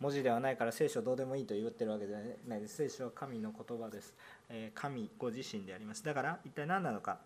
[0.00, 2.60] 文字ではないから聖書どうでもいいと言ってるわけじゃない。
[2.60, 4.14] です聖書は神の言葉です、
[4.48, 6.04] え神ご自身であります。
[6.04, 7.18] だから一体何なのか。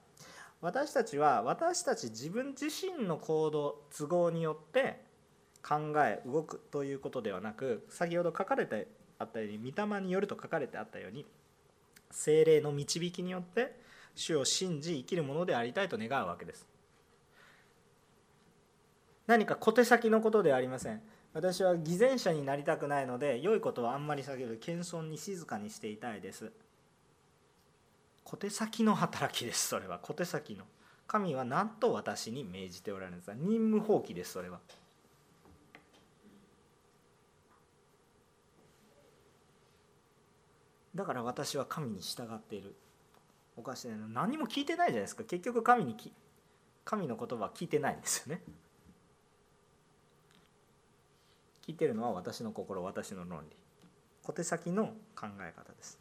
[0.61, 5.05] 私たちは私たち自分自身の行動都合によって
[5.63, 8.89] 考え動くということではなく先ほど書かれて
[9.19, 11.27] あったように御霊によると書かれてあったように
[12.11, 13.77] 精霊の導きによって
[14.15, 16.67] 主を信じ生きるものでありたいと願うわけです。
[19.27, 21.03] 何か小手先のことではありません。
[21.35, 26.51] 私は偽善者になりたくないので良いことはあんまり避ける謙遜に静かにしていたいです。
[28.27, 30.01] 小手先の働きですそれは。
[30.01, 30.65] 小手先の。
[31.07, 33.37] 神は何と私に命じておられるんですか？
[33.39, 34.59] 任務放棄ですそれは。
[40.93, 42.75] だから私は神に従っている。
[43.57, 43.97] おかしいな。
[44.09, 45.23] 何も聞いてないじゃないですか。
[45.23, 46.13] 結局神にき
[46.85, 48.43] 神の言葉は聞いてないんですよね。
[51.65, 53.57] 聞いてるのは私の心私の論理。
[54.25, 56.01] 小手先の考え方です。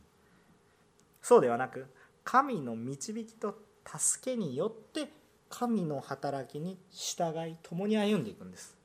[1.21, 1.85] そうではなく
[2.25, 5.07] 神の導きと助けによって
[5.47, 8.75] 神の働きに従い共に歩んでいくんです。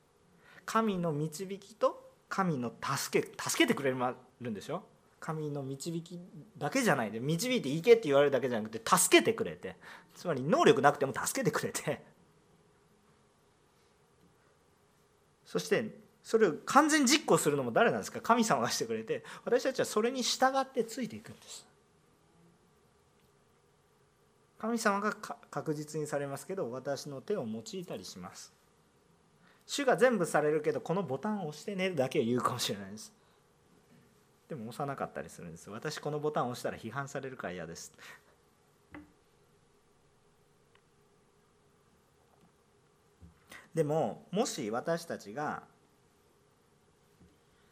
[0.65, 4.83] 神の導きと神の助け助けてくれるんでしょ？
[5.19, 6.19] 神の導き
[6.57, 9.75] だけじゃないで導いていけって言われるだけじゃなくて助けてくれて。
[10.15, 12.01] つまり能力なくても助けてくれて。
[15.45, 18.21] そしてそれを完全実行するのも誰なんですか？
[18.21, 21.65] 神様がしてくれて私たちはそれに従ってついていくんです。
[24.61, 25.11] 神様が
[25.49, 28.53] 確実にされますけど私の手を用いたりします。
[29.65, 33.11] 主が全部されるけどこのボタンを押してねだけを言うかもしれないです。
[34.47, 35.67] でも押さなかったりするんです。
[35.71, 37.91] 私このボタンを押したら批判されるから嫌です。
[43.73, 45.63] でももし私たちが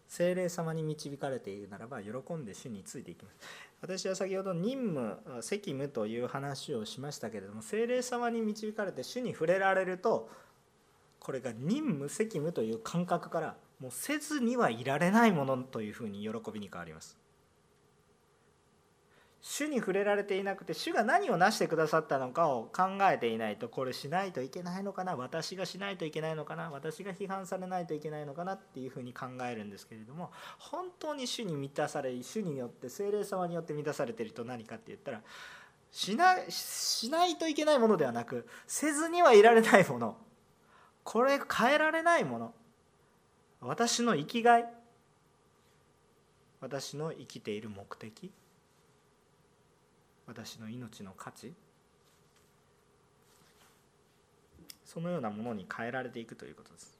[0.10, 3.38] 精霊様に導かれているならば喜んで主についていきます。
[3.82, 10.30] 私は先ほど任務責務という話をしましたけれども精霊様に導かれて主に触れられると
[11.20, 17.18] これが任務責務という感覚からもうせずにはいられないものというふうに喜びに変わります。
[19.42, 35.22] 主に触れられていなくて主が何をなしてくださったのかを考えていないとこれしないといけないのかな私がしないといけないのかな私が批判されないといけないのかなっていうふうに考えるんですけれども本当に主に満たされ主によって精霊様によって満たされていると何かって言ったら
[35.92, 40.18] しないしないといけないものではなくせずにはいられないもの
[41.06, 42.54] これ変えられないもの
[43.62, 44.66] 私の生きがい
[46.62, 48.32] 私の生きている目的
[50.30, 51.54] 私の命の価値。
[54.86, 57.00] そのようなものに変えられていくということです。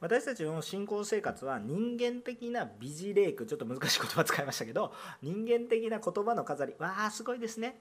[0.00, 7.78] 私たちの信仰生活は人間的な美辞麗句ちょっと難しい言葉使いましたけど人間的な言葉の飾りわあすごいですね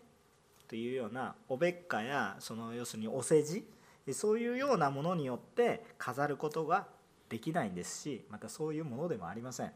[0.68, 3.66] というようなおべっかやその要するにお世辞
[4.12, 6.88] そういうようなものによって飾ることが
[7.30, 9.72] できないんですしまたそういうものでもありません。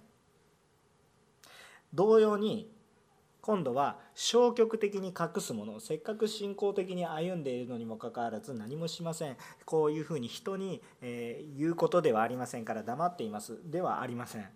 [1.94, 2.72] 同様に
[3.44, 9.36] 今度は消極的に隠すものせっかく信仰的に歩んでいるのにもかかわらず何もしません。
[9.66, 13.60] こういうふうに人に、え言うことではありませんから黙っています。
[13.66, 14.48] ではありません。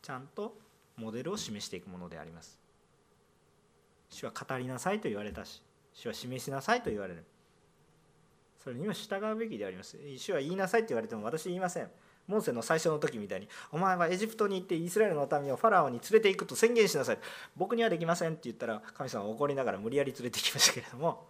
[0.00, 0.56] ちゃんと
[0.96, 2.60] モデルを示していくものであります。
[4.10, 5.60] 主は語りなさいと言われたし
[5.92, 7.24] 主は示しなさいと言われる。
[8.62, 9.98] それには従うべきであります。
[10.16, 11.90] 主は言いなさいって言われても私言いません。
[12.26, 17.18] モーセの最初の時みたいに「お前はエジプトに行ってイスラエルの民をファラオに連れていくと宣言しなさい」
[17.56, 21.26] 僕にはできませんって言ったら神様は怒りながら無理やり連れてきましたけれども。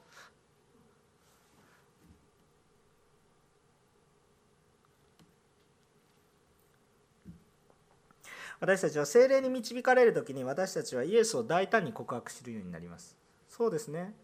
[8.58, 13.16] 私たちは精霊に導かれる時に私たちはイエスを大胆に告白するようになります。
[13.48, 14.14] そうですね。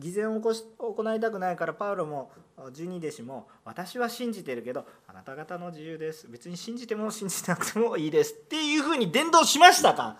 [0.00, 2.32] 偽善を起こし行いたくないからパウロも
[2.72, 6.26] 十二弟子も私は信じてるけどあなた方の自由です。
[6.28, 10.16] 別に信じても信じなくてもいいですっていうふうに伝道しましたか？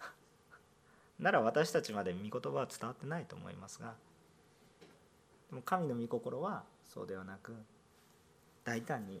[1.20, 3.94] なら私たちまで御言葉は伝わってないと思いますが
[5.50, 7.54] でも神の御心はそうではなく
[8.64, 9.20] 大胆に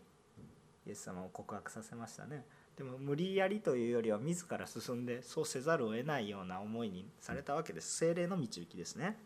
[0.86, 2.44] イエス様を告白させましたね。
[2.76, 7.96] でも無理やりというよりは自ら進んでそうせざるを得ないような思いにされたわけです。
[7.98, 9.18] 精霊の導きですね。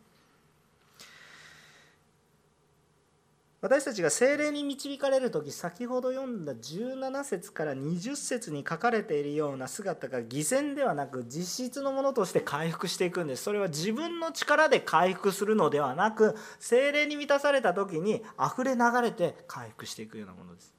[3.62, 13.44] 私たちが精霊に導かれる時先ほど読んだ17節から20節に書かれているような姿が偽善ではなく実質のものとして回復していくんです。
[13.44, 20.74] それは自分の力で回復するのではなく精霊に満たされた時に溢れ流れて回復していくようなものです。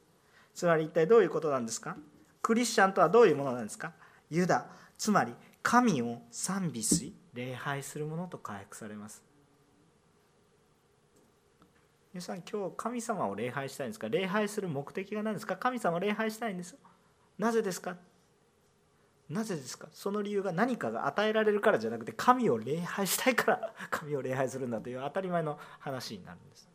[0.54, 1.96] つまり一体どういうことなんですか？
[2.42, 3.94] クリスチャンとはどういうものなんですか？
[4.30, 4.66] ユダ。
[4.98, 9.24] つまり神を賛美し礼拝するものと回復されます。
[12.14, 14.08] 皆さん今日神様を礼拝したいんですか？
[14.08, 15.56] 礼拝する目的が何ですか？
[15.58, 16.76] 神様を礼拝したいんです
[17.40, 17.96] なぜですか？
[19.30, 19.88] なぜですか？
[19.92, 26.70] その理由が何かが与えられるからじゃなくて神を礼拝したいから 神を礼拝するんだという当たり前の話になるんです。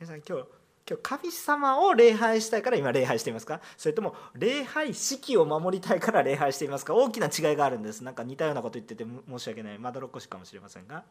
[0.00, 0.48] 皆さん今日
[0.88, 3.60] 今日神様を礼拝したいから今礼拝していますか？
[3.76, 6.92] それとも礼拝式を守りたいから礼拝していますか？
[6.94, 8.02] 大きな違いがあるんです。
[8.02, 9.78] なんか似たようなこと言ってて申し訳ない。
[9.78, 11.04] まどろっこしかもしれませんが。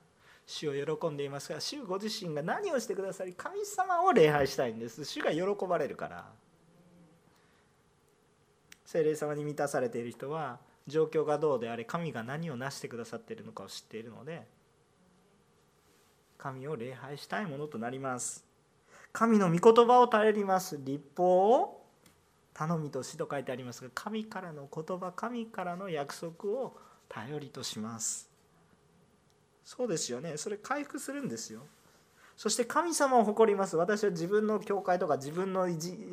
[0.45, 5.03] 主を喜んでいますが主ご自身が何をしてくださり神様を礼拝したいんです。
[5.03, 6.25] 主が喜ばれるから。
[8.85, 14.47] 聖霊様に満たされている人は状況がどうであれ神が何を成してくださっているのかを知っているので
[16.37, 18.45] 神を礼拝したいものとなります。
[19.11, 20.77] 神の御言葉を頼ります。
[20.83, 21.85] 立法を
[22.53, 26.77] 頼みとしと書いてありますが神からの言葉神からの約束を
[27.09, 28.34] 頼りとします。
[29.65, 30.37] そうですよね。
[30.37, 31.61] それ回復するんですよ。
[32.37, 33.77] そして神様を誇ります。
[33.77, 35.67] 私は自分の教会とか自分の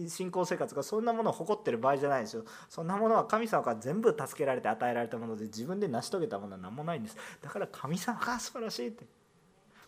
[0.09, 2.45] 信仰生活がそんなものを誇ってる場合じゃないですよ。
[2.69, 7.17] そんなものは神様から全部助けられて与えられたもので自分で成し遂げたものは何もないんです。
[7.43, 9.05] だから神様が素晴らしいって。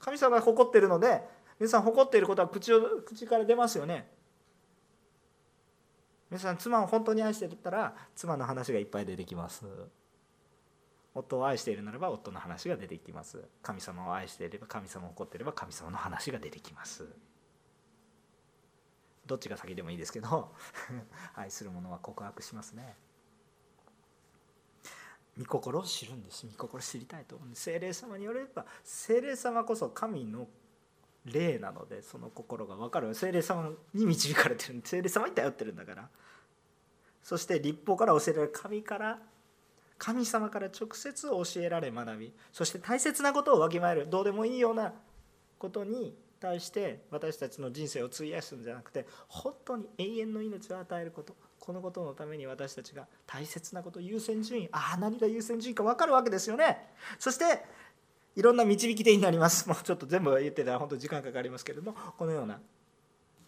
[0.01, 1.23] 神様が誇ってるので
[1.59, 4.11] 皆さん誇っていることは口を口から出ますよね。
[6.31, 9.65] 皆さん妻を本当に愛してたら妻の話がいっぱい出てきます。
[11.15, 13.45] 夫を愛しているならば夫の話が出てきます。
[13.63, 17.07] 神様を愛していれば神様を怒っていれば神様の話が出てきます。
[19.27, 20.53] どっちが先でもいいですけど
[21.35, 22.97] 愛する者は告白しますね。
[25.39, 26.47] 御心を知るんです。
[26.47, 27.63] 御心を知りたいと思うんです。
[27.63, 30.49] 精霊様によれば精霊様こそ神の
[31.25, 33.15] 霊なのでその心が分かる。
[33.15, 34.81] 精霊様に導かれてる。
[34.85, 36.11] 精霊様に頼ってるんだから。
[37.23, 38.53] そして立法から教えられる。
[38.53, 39.23] 神から
[39.99, 44.93] 神様から直接教えられ学びそして大切なことをわきまえるどうでもいいような
[45.59, 56.77] ことに対して私たちの人生を費やすんじゃなくて本当に永遠の命を与えることこのことのために私たちが大切なこと優先順位ああ何が優先順位か分かるわけですよね。
[57.19, 57.65] そして
[58.37, 59.67] いろんな導き手になります。
[59.67, 62.61] もうちょっと全部言ってたら本当時間かかりますけれどもこのような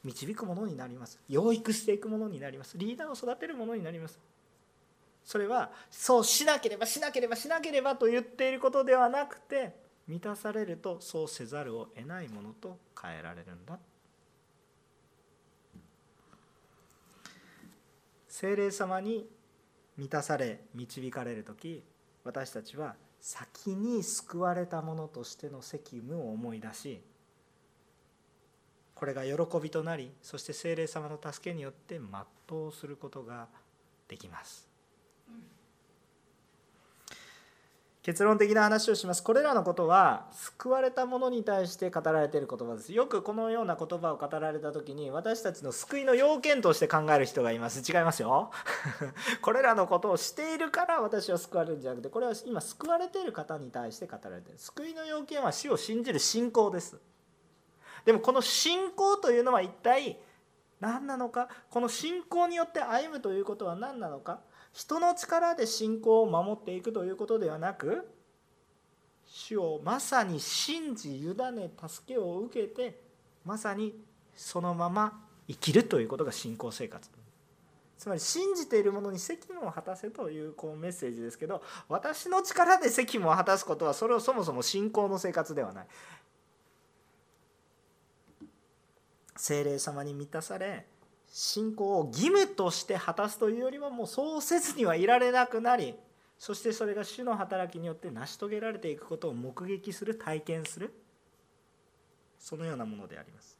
[0.03, 1.21] 導くものになります。
[1.29, 2.79] 養育していくものになります。
[2.79, 4.19] リーダーを育てるものになります。
[5.27, 9.75] それはそうしなければしなければしなければと言っていることではなくて
[10.07, 13.77] 満たされるとそうせざるを得ないものと変えられるんだ。
[18.29, 19.27] 精霊様に
[19.97, 21.83] 満たされ導かれる時
[22.23, 27.01] 私たちは先に救われたものとしての責務を思い出し
[28.95, 33.49] これが喜びとなりそして精霊様の助けによって全うすることが
[34.07, 34.66] できます。
[38.07, 39.23] 結論的な話をします。
[39.25, 42.93] これらのことは救われた者に対して語られている言葉です。
[42.93, 47.81] よくこのような言葉を語られた時に私たちの救いの要件として考える人がいます。
[47.81, 48.53] 違いますよ。
[49.43, 54.59] これらのことをしているから私は救われるんじゃなくてこれは今救われている方に対して語られている。
[54.61, 56.97] 救いの要件は死を信じる信仰です。
[58.05, 60.17] でもこの信仰というのは一体
[60.79, 61.49] 何なのか？
[61.71, 64.39] この信仰によって歩むということは何なのか？
[64.77, 68.07] 人の力で信仰を守っていくということではなく
[69.27, 73.01] 主をまさに信じ委ね助けを受けて
[73.47, 73.95] まさに
[74.35, 77.09] そのまま生きるということが信仰生活。
[77.97, 85.87] つまり信じているものに責務を果たせというこうメッセージですけど私の力で責務を果たすことはそれをそもそも信仰の生活ではない。
[89.37, 90.87] 精霊様に満たされ
[91.39, 95.95] 信仰を義務として果たすというよりはもうそうせずにはいられなくなり
[96.39, 100.95] そしてそれが主の働きによって成し遂げられていくことを目撃する体験する
[102.39, 103.59] そのようなものであります。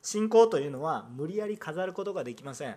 [0.00, 2.76] 信仰というのは無理やり飾ることができません。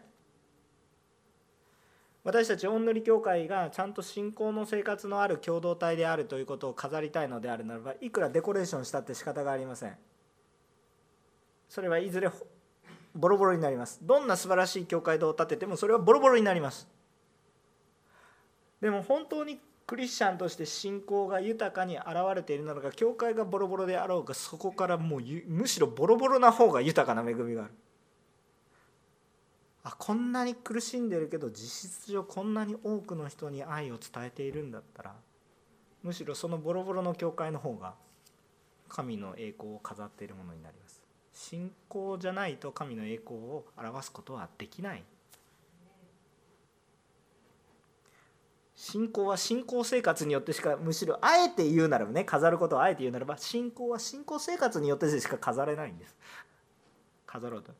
[2.24, 9.96] 私たち御塗教会がちゃんと信仰の生活のある共同体であるということを飾りたいのであるならばいくらデコレーションしたって仕方がありません。
[11.70, 12.32] それはいずれ
[13.16, 14.00] ボロボロになります。
[14.02, 16.88] どんな素晴らしい教会堂を建ててもそれはボロボロになります。
[18.82, 27.74] でも本当にクリスチャンとして信仰が豊かに現れているならば教会がボロボロであろうがそこからもうむしろボロボロな方が豊かな恵みがある。
[29.84, 35.16] あこんなに苦しんでるけど実質上こんなに多くの人に愛を伝えているんだったら
[36.04, 37.96] むしろそのボロボロの教会の方が
[38.88, 40.81] 神の栄光を飾っているものになります。
[41.34, 45.04] 信仰じゃないと神の栄光を表すことはできない。
[48.76, 56.16] 信仰は信仰生活によってしかむしろあえて言うならばね飾ることをあえて言うならば信仰は信仰生活によってしか飾れないんです。
[57.28, 57.72] 飾ろうと。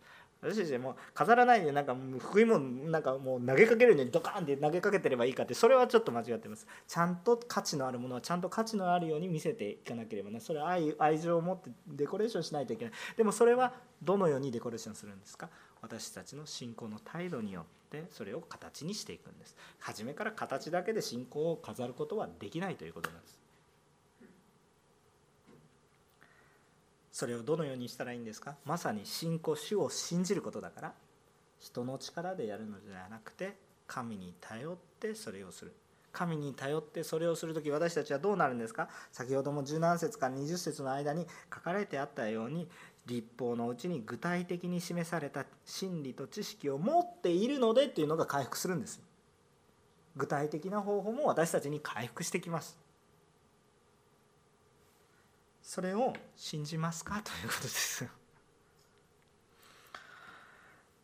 [0.42, 15.50] 私たちも飾らないでなんか福音もなんかもう投げかけるようにドカーンって投げかけてればいいかってそれはちょっと間違ってますちゃんと価値のあるものはちゃんと価値のあるように見せていかなければねそれは愛愛情を持ってデコレーションしないといけないでもそれはどのようにデコレーションするんですか
[15.82, 23.41] 私たちの信仰の態度によってそれを形にしていくんです初めから形だけで信仰を飾ることはできないということなんです
[27.12, 28.56] それをどのようにしたらいいんですか？
[28.66, 30.94] まさに信仰主を信じることだから。
[31.60, 33.56] 人の力でやるのではなくて
[33.86, 35.74] 神に頼ってそれをする。
[36.12, 38.90] 神に頼ってそれをする時私たちはどうなるんですか？
[39.12, 42.68] 先ほども17節から20節の間に書かれてあったように
[43.06, 49.02] 立法のうちに具体的に示された真理と知識を持っているのでっていうのが回復するんです
[50.18, 52.78] 具体的な方法も私たちに回復してきます。
[55.62, 57.22] それを信じますか？
[57.24, 58.08] ということです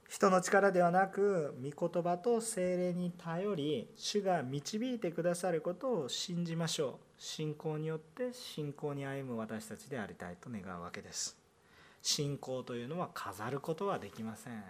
[0.10, 7.22] 人の力ではなく御言葉と精霊に頼り主が導いてくださることを信じましょう。
[7.22, 11.38] 信仰によって信仰に歩む私たちでありたいと願うわけです。
[12.02, 14.64] 信仰というのは飾ることはできません。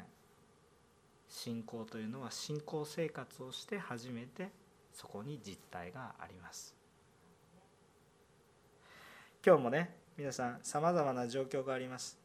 [1.29, 4.49] 信仰というのは信仰生活をして初めて
[4.93, 6.76] そこに実体があります。
[9.45, 12.17] 今日もね皆さんさまざまな状況があります。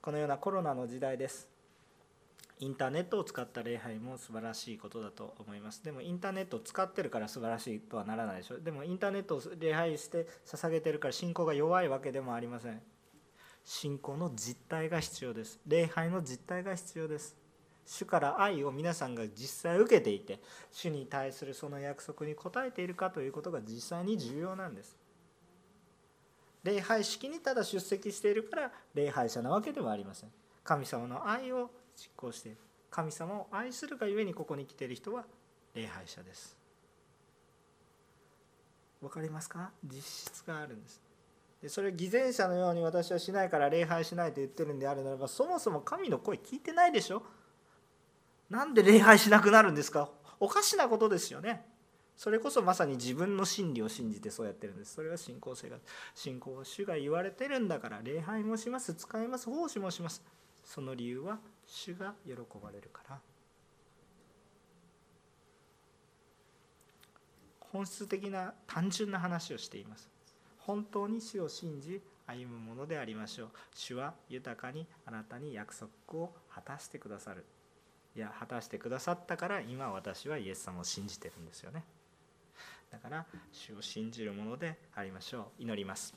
[0.00, 1.48] このようなコロナの時代です。
[2.58, 5.82] インターネットを使った礼拝も素晴らしいことだと思います。
[5.84, 8.58] でもインターネットを使ってるから素晴らしいとはならないでしょ。
[8.58, 12.80] でもインターネットを礼拝して捧げてるから信仰が弱いわけでもありません。
[13.64, 15.60] 信仰の実態が必要です。
[15.66, 17.36] 礼拝の実態が必要です。
[17.86, 20.40] 主から愛を皆さんが実際受けていて
[20.70, 25.01] 主に対するその約束に応えているかということが実際に重要なんです。
[26.62, 30.30] 礼拝式にただ出席しているから礼拝者なわけではありません。
[30.62, 32.58] 神様の愛を実行している。
[32.90, 35.24] 神様を愛するがゆえにここに来ている人は
[35.74, 36.56] 礼拝者です。
[39.00, 39.70] わかりますか？
[39.82, 41.00] 実質があるんです。
[41.60, 47.22] でそれを偽善者のように私はしないから礼拝しないと言ってるんであるならばそもそも神の声聞いてないでしょ？
[48.50, 50.10] なんで礼拝しなくなるんですか？
[50.38, 51.64] おかしなことですよね。
[52.16, 54.94] それこそまさに自分の真理を信じてそうやってるんです。
[54.94, 55.80] それは信仰生活
[56.14, 58.94] 信仰は主が言われてるんだから礼拝もします。
[58.94, 60.22] 使います奉仕もします。
[60.64, 62.32] その理由は主が喜
[62.62, 63.20] ばれるから。
[67.60, 70.08] 本質的な単純な話をしています。
[70.58, 73.48] 本当に主を信じ歩むものでありましょう。
[73.74, 75.90] 主は豊かにあなたに約束
[76.20, 77.44] を果たしてくださる。
[78.14, 81.84] いや果たしてくださったから今私はイエス様を信じてるんですよね。
[82.92, 85.62] だから主を信じるものでありましょう。
[85.62, 86.14] 祈ります。